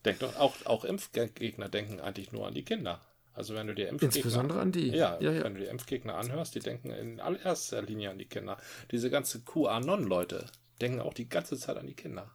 Denk 0.05 0.21
doch, 0.21 0.37
auch, 0.37 0.55
auch 0.67 0.85
Impfgegner 0.85 1.69
denken 1.69 2.01
eigentlich 2.01 2.33
nur 2.33 2.47
an 2.47 2.55
die 2.55 2.65
Kinder. 2.65 3.01
Also 3.33 3.55
wenn 3.55 3.67
du 3.67 3.75
dir 3.75 3.89
Impfgegner, 3.89 4.15
Insbesondere 4.15 4.61
an 4.61 4.73
die. 4.73 4.89
Ja, 4.91 5.19
ja, 5.21 5.33
ja, 5.33 5.45
wenn 5.45 5.55
du 5.55 5.61
die 5.61 5.67
Impfgegner 5.67 6.17
anhörst, 6.17 6.55
die 6.55 6.61
denken 6.61 6.91
in 6.91 7.21
allererster 7.21 7.83
Linie 7.83 8.11
an 8.11 8.19
die 8.19 8.27
Kinder. 8.27 8.57
Diese 8.91 9.11
ganze 9.11 9.43
QAnon-Leute 9.43 10.47
denken 10.81 11.01
auch 11.01 11.15
die 11.15 11.29
ganze 11.29 11.59
Zeit 11.59 11.77
an 11.77 11.87
die 11.87 11.95
Kinder. 11.95 12.31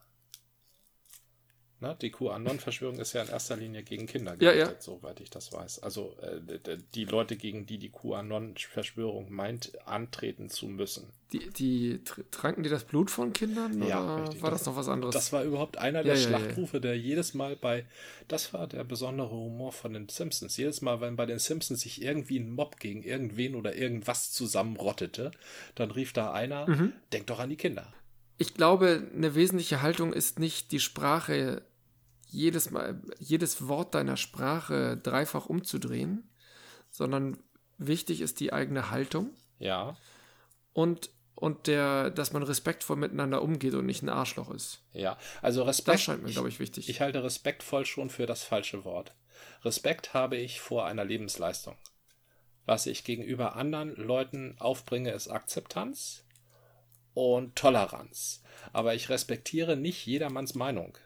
Ne? 1.82 1.98
Die 2.00 2.12
QAnon-Verschwörung 2.12 3.00
ist 3.00 3.14
ja 3.14 3.24
in 3.24 3.30
erster 3.30 3.58
Linie 3.58 3.82
gegen 3.82 4.06
Kinder 4.06 4.38
gerichtet, 4.38 4.68
ja, 4.68 4.74
ja. 4.74 4.80
soweit 4.80 5.20
ich 5.20 5.32
das 5.32 5.52
weiß. 5.52 5.82
Also 5.82 6.16
äh, 6.22 6.78
die 6.94 7.06
Leute, 7.06 7.36
gegen 7.36 7.66
die 7.66 7.80
die 7.80 7.90
QAnon-Verschwörung 7.90 9.32
meint, 9.32 9.72
antreten 9.88 10.50
zu 10.50 10.68
müssen. 10.68 11.12
Die, 11.34 11.50
die 11.50 12.04
tranken 12.30 12.62
die 12.62 12.70
das 12.70 12.84
Blut 12.84 13.10
von 13.10 13.34
Kindern? 13.34 13.82
Ja, 13.88 14.18
richtig. 14.18 14.44
war 14.44 14.52
das, 14.52 14.60
das, 14.60 14.68
noch 14.68 14.76
was 14.76 14.90
anderes? 14.90 15.14
Das 15.16 15.34
war 15.34 15.44
überhaupt 15.44 15.78
einer 15.78 16.04
der 16.04 16.16
ja, 16.16 16.22
Schlachtrufe, 16.22 16.80
der 16.80 16.96
jedes 16.96 17.34
Mal 17.34 17.56
bei, 17.56 17.86
das 18.28 18.54
war 18.54 18.68
der 18.68 18.84
besondere 18.84 19.32
Humor 19.32 19.72
von 19.72 19.94
den 19.94 20.08
Simpsons. 20.08 20.58
Jedes 20.58 20.82
Mal, 20.82 21.02
wenn 21.02 21.16
bei 21.16 21.26
den 21.26 21.40
Simpsons 21.40 21.82
sich 21.82 22.04
irgendwie 22.04 22.38
ein 22.38 22.52
Mob 22.52 22.80
gegen 22.80 23.02
irgendwen 23.02 23.56
oder 23.56 23.76
irgendwas 23.76 24.32
zusammenrottete, 24.32 25.32
dann 25.74 25.90
rief 25.90 26.14
da 26.14 26.32
einer, 26.32 26.70
mhm. 26.70 26.94
denk 27.12 27.26
doch 27.28 27.40
an 27.40 27.50
die 27.50 27.56
Kinder. 27.56 27.92
Ich 28.38 28.56
glaube, 28.56 29.08
eine 29.16 29.36
wesentliche 29.36 29.82
Haltung 29.82 30.14
ist 30.14 30.40
nicht 30.40 30.72
die 30.72 30.80
Sprache 30.80 31.62
jedes 32.32 32.72
Mal, 32.72 33.02
jedes 33.20 33.68
Wort 33.68 33.94
deiner 33.94 34.18
Sprache 34.18 34.98
dreifach 34.98 35.46
umzudrehen, 35.46 36.30
sondern 36.90 37.38
wichtig 37.78 38.22
ist 38.22 38.40
die 38.40 38.54
eigene 38.54 38.90
Haltung. 38.90 39.32
Ja. 39.60 39.98
Und, 40.74 41.10
und 41.36 41.68
der, 41.68 42.10
dass 42.10 42.32
man 42.32 42.44
respektvoll 42.44 42.96
miteinander 42.96 43.42
umgeht 43.42 43.74
und 43.74 43.86
nicht 43.86 44.02
ein 44.02 44.10
Arschloch 44.10 44.50
ist. 44.50 44.82
Ja, 44.94 45.18
also 45.42 45.64
Respekt. 45.64 45.96
Das 45.96 46.02
scheint 46.02 46.24
mir, 46.24 46.32
glaube 46.32 46.50
ich, 46.50 46.60
wichtig. 46.60 46.86
Ich, 46.86 46.96
ich 46.96 47.02
halte 47.02 47.24
respektvoll 47.24 47.86
schon 47.86 48.10
für 48.10 48.26
das 48.26 48.44
falsche 48.44 48.86
Wort. 48.86 49.14
Respekt 49.64 50.14
habe 50.14 50.38
ich 50.38 50.62
vor 50.62 50.86
einer 50.86 51.04
Lebensleistung. 51.04 51.76
Was 52.66 52.86
ich 52.86 53.04
gegenüber 53.04 53.56
anderen 53.56 53.96
Leuten 53.96 54.56
aufbringe, 54.60 55.12
ist 55.12 55.28
Akzeptanz 55.28 56.24
und 57.14 57.56
Toleranz. 57.56 58.44
Aber 58.72 58.94
ich 58.96 59.10
respektiere 59.10 59.76
nicht 59.76 60.06
jedermanns 60.06 60.56
Meinung 60.56 60.98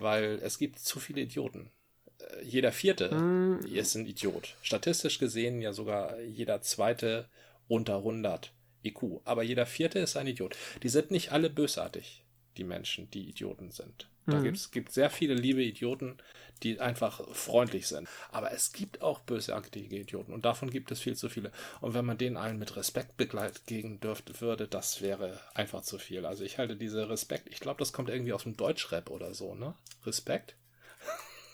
weil 0.00 0.40
es 0.42 0.58
gibt 0.58 0.78
zu 0.78 1.00
viele 1.00 1.20
Idioten. 1.22 1.70
Äh, 2.18 2.44
jeder 2.44 2.72
vierte 2.72 3.14
mm. 3.14 3.66
ist 3.74 3.94
ein 3.94 4.06
Idiot. 4.06 4.56
Statistisch 4.62 5.18
gesehen 5.18 5.60
ja 5.60 5.72
sogar 5.72 6.20
jeder 6.20 6.60
zweite 6.62 7.28
unter 7.68 7.98
100 7.98 8.52
IQ. 8.82 9.20
Aber 9.24 9.42
jeder 9.42 9.66
vierte 9.66 9.98
ist 9.98 10.16
ein 10.16 10.26
Idiot. 10.26 10.56
Die 10.82 10.88
sind 10.88 11.10
nicht 11.10 11.32
alle 11.32 11.50
bösartig, 11.50 12.24
die 12.56 12.64
Menschen, 12.64 13.10
die 13.10 13.28
Idioten 13.28 13.70
sind. 13.70 14.08
Da 14.28 14.38
mhm. 14.38 14.54
gibt 14.72 14.88
es 14.88 14.94
sehr 14.94 15.10
viele 15.10 15.34
liebe 15.34 15.62
Idioten, 15.62 16.18
die 16.62 16.80
einfach 16.80 17.26
freundlich 17.32 17.86
sind. 17.86 18.08
Aber 18.30 18.52
es 18.52 18.72
gibt 18.72 19.00
auch 19.00 19.20
bösartige 19.20 19.96
Idioten 19.96 20.32
und 20.32 20.44
davon 20.44 20.70
gibt 20.70 20.90
es 20.90 21.00
viel 21.00 21.16
zu 21.16 21.28
viele. 21.28 21.50
Und 21.80 21.94
wenn 21.94 22.04
man 22.04 22.18
denen 22.18 22.36
allen 22.36 22.58
mit 22.58 22.76
Respekt 22.76 23.16
begegnen 23.16 24.00
dürfte, 24.00 24.40
würde, 24.40 24.68
das 24.68 25.00
wäre 25.00 25.40
einfach 25.54 25.82
zu 25.82 25.98
viel. 25.98 26.26
Also 26.26 26.44
ich 26.44 26.58
halte 26.58 26.76
diese 26.76 27.08
Respekt, 27.08 27.48
ich 27.48 27.60
glaube, 27.60 27.78
das 27.78 27.92
kommt 27.92 28.10
irgendwie 28.10 28.32
aus 28.32 28.42
dem 28.42 28.56
Deutschrap 28.56 29.10
oder 29.10 29.34
so, 29.34 29.54
ne? 29.54 29.74
Respekt? 30.04 30.56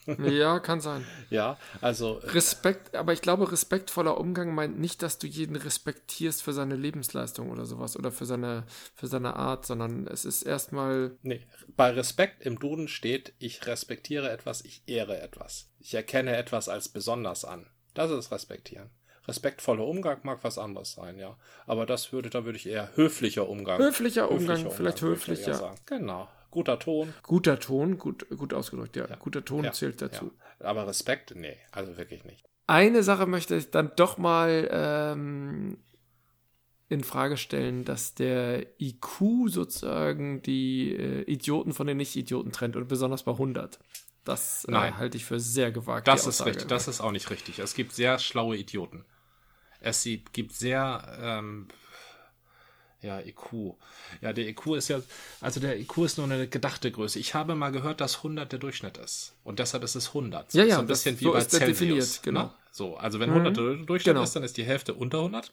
Ja, 0.07 0.59
kann 0.59 0.81
sein. 0.81 1.05
Ja, 1.31 1.59
also. 1.81 2.21
Äh, 2.21 2.31
Respekt, 2.31 2.95
aber 2.95 3.13
ich 3.13 3.23
glaube, 3.23 3.51
respektvoller 3.51 4.19
Umgang 4.19 4.55
meint 4.55 4.79
nicht, 4.79 5.03
dass 5.03 5.19
du 5.19 5.27
jeden 5.27 5.57
respektierst 5.57 6.43
für 6.43 6.53
seine 6.53 6.77
Lebensleistung 6.77 7.51
oder 7.51 7.65
sowas 7.65 7.97
oder 7.97 8.13
für 8.13 8.27
seine, 8.27 8.65
für 8.95 9.07
seine 9.07 9.37
Art, 9.37 9.67
sondern 9.67 10.07
es 10.07 10.25
ist 10.25 10.43
erstmal. 10.43 11.13
Nee, 11.23 11.41
bei 11.77 11.91
Respekt 11.91 12.43
im 12.43 12.59
Duden 12.59 12.89
steht, 12.89 13.35
ich 13.39 13.67
respektiere 13.67 14.31
etwas, 14.31 14.65
ich 14.65 14.83
ehre 14.87 15.21
etwas. 15.21 15.71
Ich 15.79 15.95
erkenne 15.95 16.37
etwas 16.37 16.69
als 16.69 16.89
besonders 16.89 17.45
an. 17.45 17.67
Das 17.95 18.11
ist 18.11 18.31
respektieren. 18.31 18.91
Respektvoller 19.27 19.87
Umgang 19.87 20.19
mag 20.23 20.41
was 20.43 20.59
anderes 20.59 20.93
sein, 20.93 21.19
ja. 21.19 21.39
Aber 21.67 21.87
das 21.87 22.13
würde, 22.13 22.29
da 22.29 22.45
würde 22.45 22.59
ich 22.59 22.67
eher 22.67 22.95
höflicher 22.95 23.49
Umgang. 23.49 23.79
Höflicher, 23.79 24.25
höflicher 24.25 24.31
Umgang, 24.31 24.57
Umgang, 24.59 24.77
vielleicht 24.77 25.01
höflich, 25.01 25.47
ja. 25.47 25.55
Sagen. 25.55 25.79
Genau. 25.87 26.29
Guter 26.55 26.79
Ton. 26.79 27.13
Guter 27.25 27.59
Ton, 27.59 27.99
gut, 27.99 28.27
gut 28.31 28.55
ausgedrückt, 28.55 28.95
ja. 28.95 29.07
ja. 29.09 29.17
Guter 29.17 29.45
Ton 29.45 29.65
ja, 29.65 29.73
zählt 29.73 30.01
dazu. 30.01 30.33
Ja. 30.61 30.67
Aber 30.69 30.87
Respekt, 30.87 31.35
nee, 31.35 31.57
also 31.73 31.97
wirklich 31.97 32.25
nicht. 32.25 32.45
Eine 32.69 33.03
Sache 33.03 33.27
möchte 33.27 33.57
ich 33.57 33.71
dann 33.71 33.91
doch 33.97 34.17
mal 34.17 34.69
ähm, 34.71 35.79
in 36.89 37.03
Frage 37.03 37.37
stellen, 37.37 37.85
dass 37.85 38.15
der 38.15 38.67
IQ 38.81 39.49
sozusagen 39.49 40.43
die 40.43 40.95
äh, 40.95 41.23
Idioten 41.23 41.73
von 41.73 41.89
den 41.89 41.97
Nicht-Idioten 41.97 42.53
trennt 42.53 42.77
und 42.77 42.87
besonders 42.87 43.25
bei 43.25 43.33
100. 43.33 43.81
Das 44.25 44.65
äh, 44.67 44.73
halte 44.73 45.17
ich 45.17 45.25
für 45.25 45.41
sehr 45.41 45.73
gewagt. 45.73 46.07
Das 46.07 46.27
ist 46.27 46.47
richtig, 46.47 46.69
das 46.69 46.87
ist 46.87 47.01
auch 47.01 47.13
nicht 47.13 47.31
richtig. 47.31 47.59
Es 47.59 47.75
gibt 47.75 47.93
sehr 47.93 48.19
schlaue 48.19 48.57
Idioten. 48.57 49.05
Es 49.81 50.09
gibt 50.33 50.53
sehr 50.53 51.19
ähm, 51.21 51.69
ja, 53.05 53.21
IQ. 53.21 53.77
Ja, 54.23 54.33
der 54.33 54.49
IQ 54.49 54.77
ist 54.77 54.89
ja, 54.89 55.01
also 55.41 55.61
der 55.61 55.79
IQ 55.79 55.99
ist 55.99 56.17
nur 56.17 56.27
eine 56.27 56.49
gedachte 56.49 56.91
Größe. 56.91 57.19
Ich 57.19 57.35
habe 57.35 57.55
mal 57.55 57.71
gehört, 57.71 58.01
dass 58.01 58.17
100 58.17 58.51
der 58.51 58.59
Durchschnitt 58.59 58.97
ist. 58.97 59.35
Und 59.45 59.59
deshalb 59.59 59.85
ist 59.85 59.95
es 59.95 60.09
100. 60.09 60.51
So, 60.51 60.59
ja, 60.59 60.65
ja, 60.65 60.75
so 60.77 60.81
ein 60.81 60.87
bisschen 60.87 61.15
das, 61.15 61.21
wie 61.21 61.25
so 61.25 61.33
bei 61.33 61.39
ist 61.39 61.51
Celsius. 61.51 61.79
Definiert, 61.79 62.23
genau. 62.23 62.43
Ne? 62.45 62.55
So, 62.71 62.97
also 62.97 63.21
wenn 63.21 63.31
100 63.31 63.57
mhm. 63.57 63.57
der 63.57 63.87
Durchschnitt 63.87 64.15
genau. 64.15 64.25
ist, 64.25 64.35
dann 64.35 64.43
ist 64.43 64.57
die 64.57 64.65
Hälfte 64.65 64.95
unter 64.95 65.19
100 65.19 65.53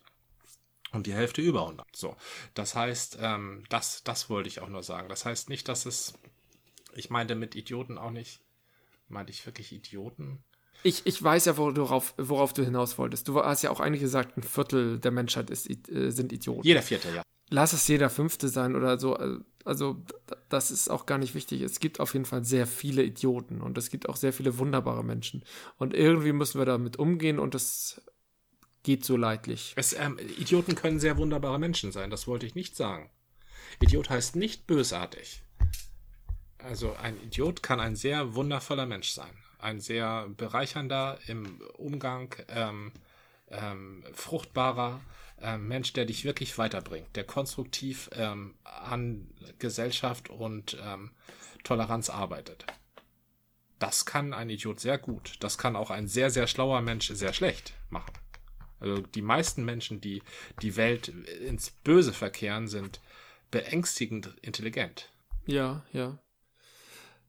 und 0.93 1.07
die 1.07 1.13
Hälfte 1.13 1.41
über 1.41 1.63
100. 1.63 1.85
So, 1.93 2.15
das 2.53 2.73
heißt, 2.73 3.17
ähm, 3.21 3.63
das, 3.69 4.03
das 4.03 4.29
wollte 4.29 4.47
ich 4.47 4.61
auch 4.61 4.69
nur 4.69 4.83
sagen. 4.83 5.09
Das 5.09 5.25
heißt 5.25 5.49
nicht, 5.49 5.67
dass 5.67 5.85
es, 5.85 6.13
ich 6.95 7.09
meinte 7.09 7.35
mit 7.35 7.55
Idioten 7.55 7.97
auch 7.97 8.11
nicht, 8.11 8.39
meinte 9.09 9.31
ich 9.31 9.45
wirklich 9.45 9.73
Idioten? 9.73 10.39
Ich, 10.83 11.05
ich 11.05 11.21
weiß 11.21 11.45
ja, 11.45 11.57
worauf, 11.57 12.13
worauf 12.17 12.53
du 12.53 12.63
hinaus 12.63 12.97
wolltest. 12.97 13.27
Du 13.27 13.39
hast 13.43 13.61
ja 13.61 13.69
auch 13.69 13.81
eigentlich 13.81 14.01
gesagt, 14.01 14.37
ein 14.37 14.41
Viertel 14.41 14.99
der 14.99 15.11
Menschheit 15.11 15.49
ist, 15.49 15.69
äh, 15.69 16.09
sind 16.11 16.31
Idioten. 16.31 16.65
Jeder 16.65 16.81
Vierte, 16.81 17.09
ja 17.13 17.23
lass 17.51 17.73
es 17.73 17.87
jeder 17.87 18.09
Fünfte 18.09 18.49
sein 18.49 18.75
oder 18.75 18.97
so. 18.97 19.15
Also, 19.63 20.01
das 20.49 20.71
ist 20.71 20.89
auch 20.89 21.05
gar 21.05 21.19
nicht 21.19 21.35
wichtig. 21.35 21.61
Es 21.61 21.79
gibt 21.79 21.99
auf 21.99 22.13
jeden 22.13 22.25
Fall 22.25 22.43
sehr 22.43 22.65
viele 22.65 23.03
Idioten 23.03 23.61
und 23.61 23.77
es 23.77 23.91
gibt 23.91 24.09
auch 24.09 24.15
sehr 24.15 24.33
viele 24.33 24.57
wunderbare 24.57 25.03
Menschen. 25.03 25.43
Und 25.77 25.93
irgendwie 25.93 26.31
müssen 26.31 26.59
wir 26.59 26.65
damit 26.65 26.97
umgehen 26.97 27.37
und 27.37 27.53
das 27.53 28.01
geht 28.81 29.05
so 29.05 29.17
leidlich. 29.17 29.73
Es, 29.75 29.93
ähm, 29.93 30.17
Idioten 30.39 30.73
können 30.73 30.99
sehr 30.99 31.17
wunderbare 31.17 31.59
Menschen 31.59 31.91
sein, 31.91 32.09
das 32.09 32.25
wollte 32.25 32.47
ich 32.47 32.55
nicht 32.55 32.75
sagen. 32.75 33.11
Idiot 33.79 34.09
heißt 34.09 34.35
nicht 34.35 34.65
bösartig. 34.65 35.43
Also 36.57 36.93
ein 36.95 37.21
Idiot 37.21 37.61
kann 37.61 37.79
ein 37.79 37.95
sehr 37.95 38.33
wundervoller 38.33 38.85
Mensch 38.85 39.11
sein. 39.11 39.31
Ein 39.59 39.79
sehr 39.79 40.27
bereichernder 40.29 41.19
im 41.27 41.61
Umgang, 41.77 42.35
ähm, 42.47 42.91
ähm, 43.49 44.03
fruchtbarer, 44.13 45.01
ähm, 45.41 45.67
Mensch, 45.67 45.93
der 45.93 46.05
dich 46.05 46.23
wirklich 46.23 46.57
weiterbringt, 46.57 47.15
der 47.15 47.23
konstruktiv 47.23 48.09
ähm, 48.13 48.55
an 48.63 49.27
Gesellschaft 49.59 50.29
und 50.29 50.77
ähm, 50.83 51.11
Toleranz 51.63 52.09
arbeitet. 52.09 52.65
Das 53.79 54.05
kann 54.05 54.33
ein 54.33 54.49
Idiot 54.49 54.79
sehr 54.79 54.97
gut. 54.97 55.37
Das 55.39 55.57
kann 55.57 55.75
auch 55.75 55.89
ein 55.89 56.07
sehr, 56.07 56.29
sehr 56.29 56.47
schlauer 56.47 56.81
Mensch 56.81 57.07
sehr 57.07 57.33
schlecht 57.33 57.73
machen. 57.89 58.13
Also 58.79 59.01
die 59.01 59.21
meisten 59.21 59.63
Menschen, 59.63 60.01
die 60.01 60.21
die 60.61 60.75
Welt 60.75 61.07
ins 61.07 61.71
Böse 61.71 62.13
verkehren, 62.13 62.67
sind 62.67 62.99
beängstigend 63.51 64.35
intelligent. 64.41 65.09
Ja, 65.45 65.83
ja. 65.93 66.17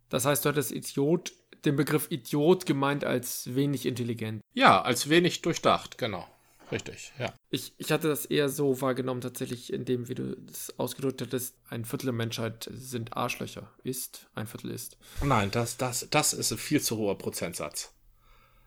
Das 0.09 0.25
heißt, 0.25 0.45
du 0.45 0.51
hattest 0.51 0.73
Idiot, 0.73 1.33
den 1.65 1.77
Begriff 1.77 2.11
Idiot 2.11 2.67
gemeint 2.67 3.05
als 3.05 3.55
wenig 3.55 3.87
intelligent. 3.87 4.43
Ja, 4.53 4.83
als 4.83 5.09
wenig 5.09 5.43
durchdacht, 5.43 5.97
genau. 5.99 6.27
Richtig, 6.73 7.13
ja. 7.19 7.33
Ich, 7.51 7.75
ich 7.77 7.93
hatte 7.93 8.09
das 8.09 8.25
eher 8.25 8.49
so 8.49 8.81
wahrgenommen, 8.81 9.21
tatsächlich, 9.21 9.73
in 9.73 9.85
dem, 9.85 10.09
wie 10.09 10.15
du 10.15 10.37
das 10.37 10.79
ausgedrückt 10.79 11.21
hattest, 11.21 11.55
ein 11.69 11.85
Viertel 11.85 12.07
der 12.07 12.15
Menschheit 12.15 12.69
sind 12.73 13.17
Arschlöcher. 13.17 13.71
Ist, 13.85 14.29
ein 14.35 14.47
Viertel 14.47 14.71
ist. 14.71 14.97
Nein, 15.23 15.51
das, 15.51 15.77
das, 15.77 16.09
das 16.11 16.33
ist 16.33 16.51
ein 16.51 16.59
viel 16.59 16.81
zu 16.81 16.97
hoher 16.97 17.19
Prozentsatz. 17.19 17.93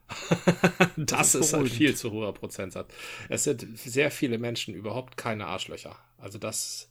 das, 0.08 0.96
das, 0.98 1.36
ist, 1.36 1.46
ist 1.48 1.54
ein 1.56 1.66
viel 1.66 1.96
zu 1.96 2.12
hoher 2.12 2.34
Prozentsatz. 2.34 2.94
Es 3.28 3.44
sind 3.44 3.78
sehr 3.78 4.12
viele 4.12 4.38
Menschen 4.38 4.76
überhaupt 4.76 5.18
keine 5.18 5.48
Arschlöcher. 5.48 5.98
Also 6.20 6.38
das, 6.38 6.90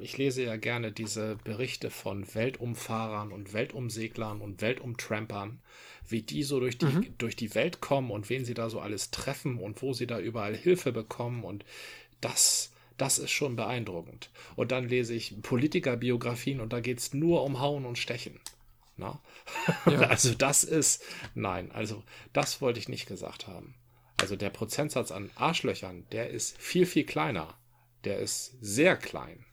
ich 0.00 0.18
lese 0.18 0.42
ja 0.42 0.56
gerne 0.56 0.92
diese 0.92 1.36
Berichte 1.44 1.90
von 1.90 2.34
Weltumfahrern 2.34 3.32
und 3.32 3.52
Weltumseglern 3.52 4.40
und 4.40 4.60
Weltumtrampern 4.60 5.60
wie 6.10 6.22
die 6.22 6.42
so 6.42 6.60
durch 6.60 6.78
die, 6.78 6.86
mhm. 6.86 7.14
durch 7.18 7.36
die 7.36 7.54
Welt 7.54 7.80
kommen 7.80 8.10
und 8.10 8.28
wen 8.28 8.44
sie 8.44 8.54
da 8.54 8.70
so 8.70 8.80
alles 8.80 9.10
treffen 9.10 9.58
und 9.58 9.82
wo 9.82 9.92
sie 9.92 10.06
da 10.06 10.18
überall 10.18 10.56
Hilfe 10.56 10.92
bekommen 10.92 11.44
und 11.44 11.64
das, 12.20 12.72
das 12.96 13.18
ist 13.18 13.30
schon 13.30 13.56
beeindruckend. 13.56 14.30
Und 14.56 14.72
dann 14.72 14.88
lese 14.88 15.14
ich 15.14 15.40
Politikerbiografien 15.42 16.60
und 16.60 16.72
da 16.72 16.80
geht 16.80 16.98
es 16.98 17.14
nur 17.14 17.44
um 17.44 17.60
Hauen 17.60 17.84
und 17.84 17.98
Stechen. 17.98 18.40
Na? 18.96 19.20
Ja. 19.86 20.00
also 20.00 20.34
das 20.34 20.64
ist, 20.64 21.02
nein, 21.34 21.70
also 21.72 22.02
das 22.32 22.60
wollte 22.60 22.80
ich 22.80 22.88
nicht 22.88 23.06
gesagt 23.06 23.46
haben. 23.46 23.74
Also 24.20 24.34
der 24.34 24.50
Prozentsatz 24.50 25.12
an 25.12 25.30
Arschlöchern, 25.36 26.04
der 26.10 26.30
ist 26.30 26.60
viel, 26.60 26.86
viel 26.86 27.04
kleiner. 27.04 27.54
Der 28.04 28.18
ist 28.18 28.56
sehr 28.60 28.96
klein. 28.96 29.44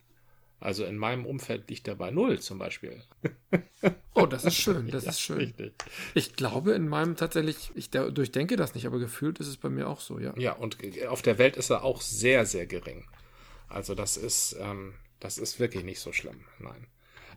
Also 0.60 0.86
in 0.86 0.98
meinem 0.98 1.26
Umfeld 1.26 1.70
liegt 1.70 1.88
er 1.88 1.96
bei 1.96 2.12
null 2.12 2.40
zum 2.40 2.58
Beispiel. 2.58 3.02
Oh, 4.14 4.26
das 4.26 4.46
ist 4.46 4.56
schön, 4.56 4.88
das 4.92 5.04
ja, 5.04 5.12
ist 5.12 5.22
schön. 5.22 5.38
Richtig. 5.38 5.74
Ich 6.14 6.36
glaube 6.36 6.72
in 6.72 6.88
meinem 6.88 7.16
tatsächlich, 7.16 7.72
ich 7.76 7.90
durchdenke 7.90 8.56
das 8.56 8.74
nicht, 8.74 8.86
aber 8.86 9.00
gefühlt 9.00 9.40
ist 9.40 9.48
es 9.48 9.58
bei 9.58 9.70
mir 9.70 9.88
auch 9.88 10.00
so, 10.00 10.20
ja. 10.20 10.34
Ja, 10.38 10.54
und 10.54 10.78
auf 11.08 11.22
der 11.22 11.38
Welt 11.38 11.58
ist 11.58 11.70
er 11.70 11.84
auch 11.84 12.02
sehr, 12.02 12.46
sehr 12.46 12.66
gering. 12.66 13.06
Also 13.68 13.96
das 13.96 14.18
ist, 14.18 14.56
ähm, 14.60 14.94
das 15.20 15.38
ist 15.38 15.60
wirklich 15.60 15.84
nicht 15.84 16.00
so 16.00 16.14
schlimm, 16.14 16.46
nein. 16.60 16.88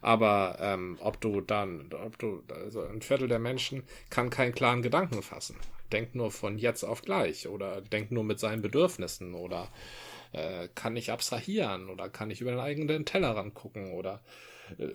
Aber 0.00 0.58
ähm, 0.60 0.96
ob 1.00 1.20
du 1.20 1.40
dann, 1.40 1.92
ob 1.92 2.18
du, 2.18 2.44
also 2.48 2.82
ein 2.82 3.02
Viertel 3.02 3.28
der 3.28 3.40
Menschen 3.40 3.82
kann 4.10 4.30
keinen 4.30 4.54
klaren 4.54 4.82
Gedanken 4.82 5.22
fassen. 5.22 5.56
Denkt 5.92 6.14
nur 6.14 6.30
von 6.30 6.58
jetzt 6.58 6.84
auf 6.84 7.02
gleich 7.02 7.48
oder 7.48 7.80
denkt 7.80 8.12
nur 8.12 8.22
mit 8.22 8.38
seinen 8.38 8.62
Bedürfnissen 8.62 9.34
oder 9.34 9.68
äh, 10.32 10.68
kann 10.74 10.92
nicht 10.92 11.10
abstrahieren 11.10 11.88
oder 11.88 12.08
kann 12.08 12.28
nicht 12.28 12.40
über 12.40 12.50
den 12.50 12.60
eigenen 12.60 13.04
Tellerrand 13.04 13.54
gucken 13.54 13.92
oder 13.92 14.20
äh, 14.78 14.88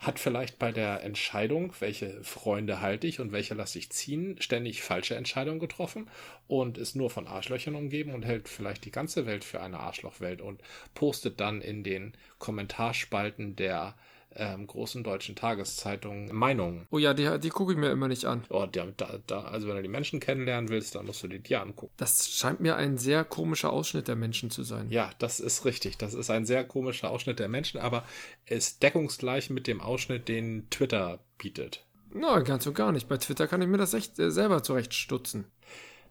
hat 0.00 0.18
vielleicht 0.18 0.58
bei 0.58 0.72
der 0.72 1.02
Entscheidung, 1.02 1.74
welche 1.78 2.24
Freunde 2.24 2.80
halte 2.80 3.06
ich 3.06 3.20
und 3.20 3.32
welche 3.32 3.52
lasse 3.52 3.78
ich 3.78 3.90
ziehen, 3.90 4.40
ständig 4.40 4.82
falsche 4.82 5.14
Entscheidungen 5.14 5.60
getroffen 5.60 6.08
und 6.48 6.78
ist 6.78 6.96
nur 6.96 7.10
von 7.10 7.26
Arschlöchern 7.26 7.74
umgeben 7.74 8.14
und 8.14 8.24
hält 8.24 8.48
vielleicht 8.48 8.86
die 8.86 8.90
ganze 8.90 9.26
Welt 9.26 9.44
für 9.44 9.60
eine 9.60 9.78
Arschlochwelt 9.78 10.40
und 10.40 10.62
postet 10.94 11.38
dann 11.38 11.60
in 11.60 11.84
den 11.84 12.14
Kommentarspalten 12.38 13.56
der 13.56 13.94
ähm, 14.36 14.66
großen 14.66 15.02
deutschen 15.02 15.34
Tageszeitungen 15.34 16.34
Meinungen. 16.34 16.86
Oh 16.90 16.98
ja, 16.98 17.14
die, 17.14 17.38
die 17.40 17.48
gucke 17.48 17.72
ich 17.72 17.78
mir 17.78 17.90
immer 17.90 18.08
nicht 18.08 18.24
an. 18.24 18.44
Oh, 18.48 18.66
da, 18.70 18.86
da, 19.26 19.40
also 19.42 19.68
wenn 19.68 19.76
du 19.76 19.82
die 19.82 19.88
Menschen 19.88 20.20
kennenlernen 20.20 20.68
willst, 20.70 20.94
dann 20.94 21.06
musst 21.06 21.22
du 21.22 21.28
die 21.28 21.40
dir 21.40 21.60
angucken. 21.60 21.92
Das 21.96 22.30
scheint 22.30 22.60
mir 22.60 22.76
ein 22.76 22.96
sehr 22.96 23.24
komischer 23.24 23.72
Ausschnitt 23.72 24.08
der 24.08 24.16
Menschen 24.16 24.50
zu 24.50 24.62
sein. 24.62 24.88
Ja, 24.90 25.10
das 25.18 25.40
ist 25.40 25.64
richtig. 25.64 25.98
Das 25.98 26.14
ist 26.14 26.30
ein 26.30 26.46
sehr 26.46 26.64
komischer 26.64 27.10
Ausschnitt 27.10 27.38
der 27.38 27.48
Menschen, 27.48 27.80
aber 27.80 28.04
ist 28.46 28.82
deckungsgleich 28.82 29.50
mit 29.50 29.66
dem 29.66 29.80
Ausschnitt, 29.80 30.28
den 30.28 30.68
Twitter 30.70 31.18
bietet. 31.38 31.84
Nein, 32.12 32.44
ganz 32.44 32.66
und 32.66 32.74
gar 32.74 32.92
nicht. 32.92 33.08
Bei 33.08 33.16
Twitter 33.16 33.46
kann 33.46 33.62
ich 33.62 33.68
mir 33.68 33.78
das 33.78 33.94
echt 33.94 34.18
äh, 34.18 34.30
selber 34.30 34.62
zurechtstutzen. 34.62 35.46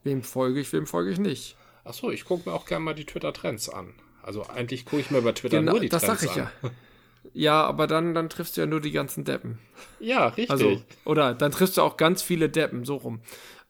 Wem 0.03 0.23
folge 0.23 0.62
ich, 0.62 0.71
wem 0.71 0.88
folge 0.88 1.12
ich 1.12 1.19
nicht. 1.19 1.58
Achso, 1.84 2.10
ich 2.12 2.25
gucke 2.25 2.49
mir 2.49 2.55
auch 2.55 2.65
gerne 2.65 2.86
mal 2.86 2.95
die 2.95 3.05
Twitter-Trends 3.05 3.69
an. 3.69 3.93
Also 4.21 4.45
eigentlich 4.47 4.86
gucke 4.86 5.01
ich 5.01 5.12
mir 5.12 5.21
bei 5.21 5.32
Twitter 5.32 5.60
genau, 5.60 5.73
nur 5.73 5.82
die 5.82 5.89
das 5.89 6.03
Trends 6.03 6.23
an. 6.23 6.27
Das 6.27 6.36
sag 6.36 6.63
ich 6.63 6.63
ja. 6.63 6.71
Ja, 7.34 7.63
aber 7.63 7.88
dann, 7.88 8.13
dann 8.13 8.30
triffst 8.30 8.58
du 8.58 8.62
ja 8.62 8.68
nur 8.68 8.82
die 8.82 8.92
ganzen 8.92 9.24
Deppen. 9.24 9.60
Ja, 10.00 10.28
richtig. 10.28 10.50
Also, 10.50 10.82
oder 11.06 11.34
dann 11.34 11.52
triffst 11.52 11.78
du 11.78 11.82
auch 11.82 11.98
ganz 11.98 12.22
viele 12.22 12.50
Deppen, 12.50 12.86
so 12.86 12.96
rum. 12.96 13.22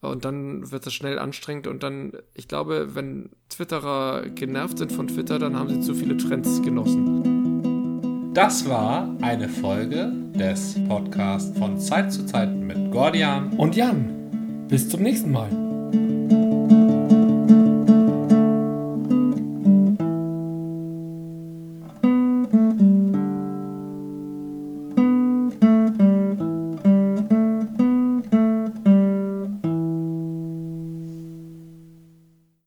Und 0.01 0.23
dann 0.23 0.71
wird 0.71 0.87
es 0.87 0.93
schnell 0.93 1.19
anstrengend 1.19 1.67
und 1.67 1.83
dann, 1.83 2.13
ich 2.33 2.47
glaube, 2.47 2.95
wenn 2.95 3.31
Twitterer 3.49 4.29
genervt 4.29 4.77
sind 4.77 4.93
von 4.93 5.07
Twitter, 5.07 5.39
dann 5.39 5.59
haben 5.59 5.67
sie 5.69 5.81
zu 5.81 5.93
viele 5.93 6.15
Trends 6.15 6.61
genossen. 6.61 8.31
Das 8.33 8.69
war 8.69 9.13
eine 9.21 9.49
Folge 9.49 10.13
des 10.35 10.75
Podcasts 10.87 11.57
von 11.57 11.77
Zeit 11.77 12.13
zu 12.13 12.25
Zeit 12.25 12.55
mit 12.55 12.91
Gordian 12.91 13.51
und 13.57 13.75
Jan. 13.75 14.67
Bis 14.69 14.87
zum 14.87 15.01
nächsten 15.01 15.31
Mal. 15.31 15.49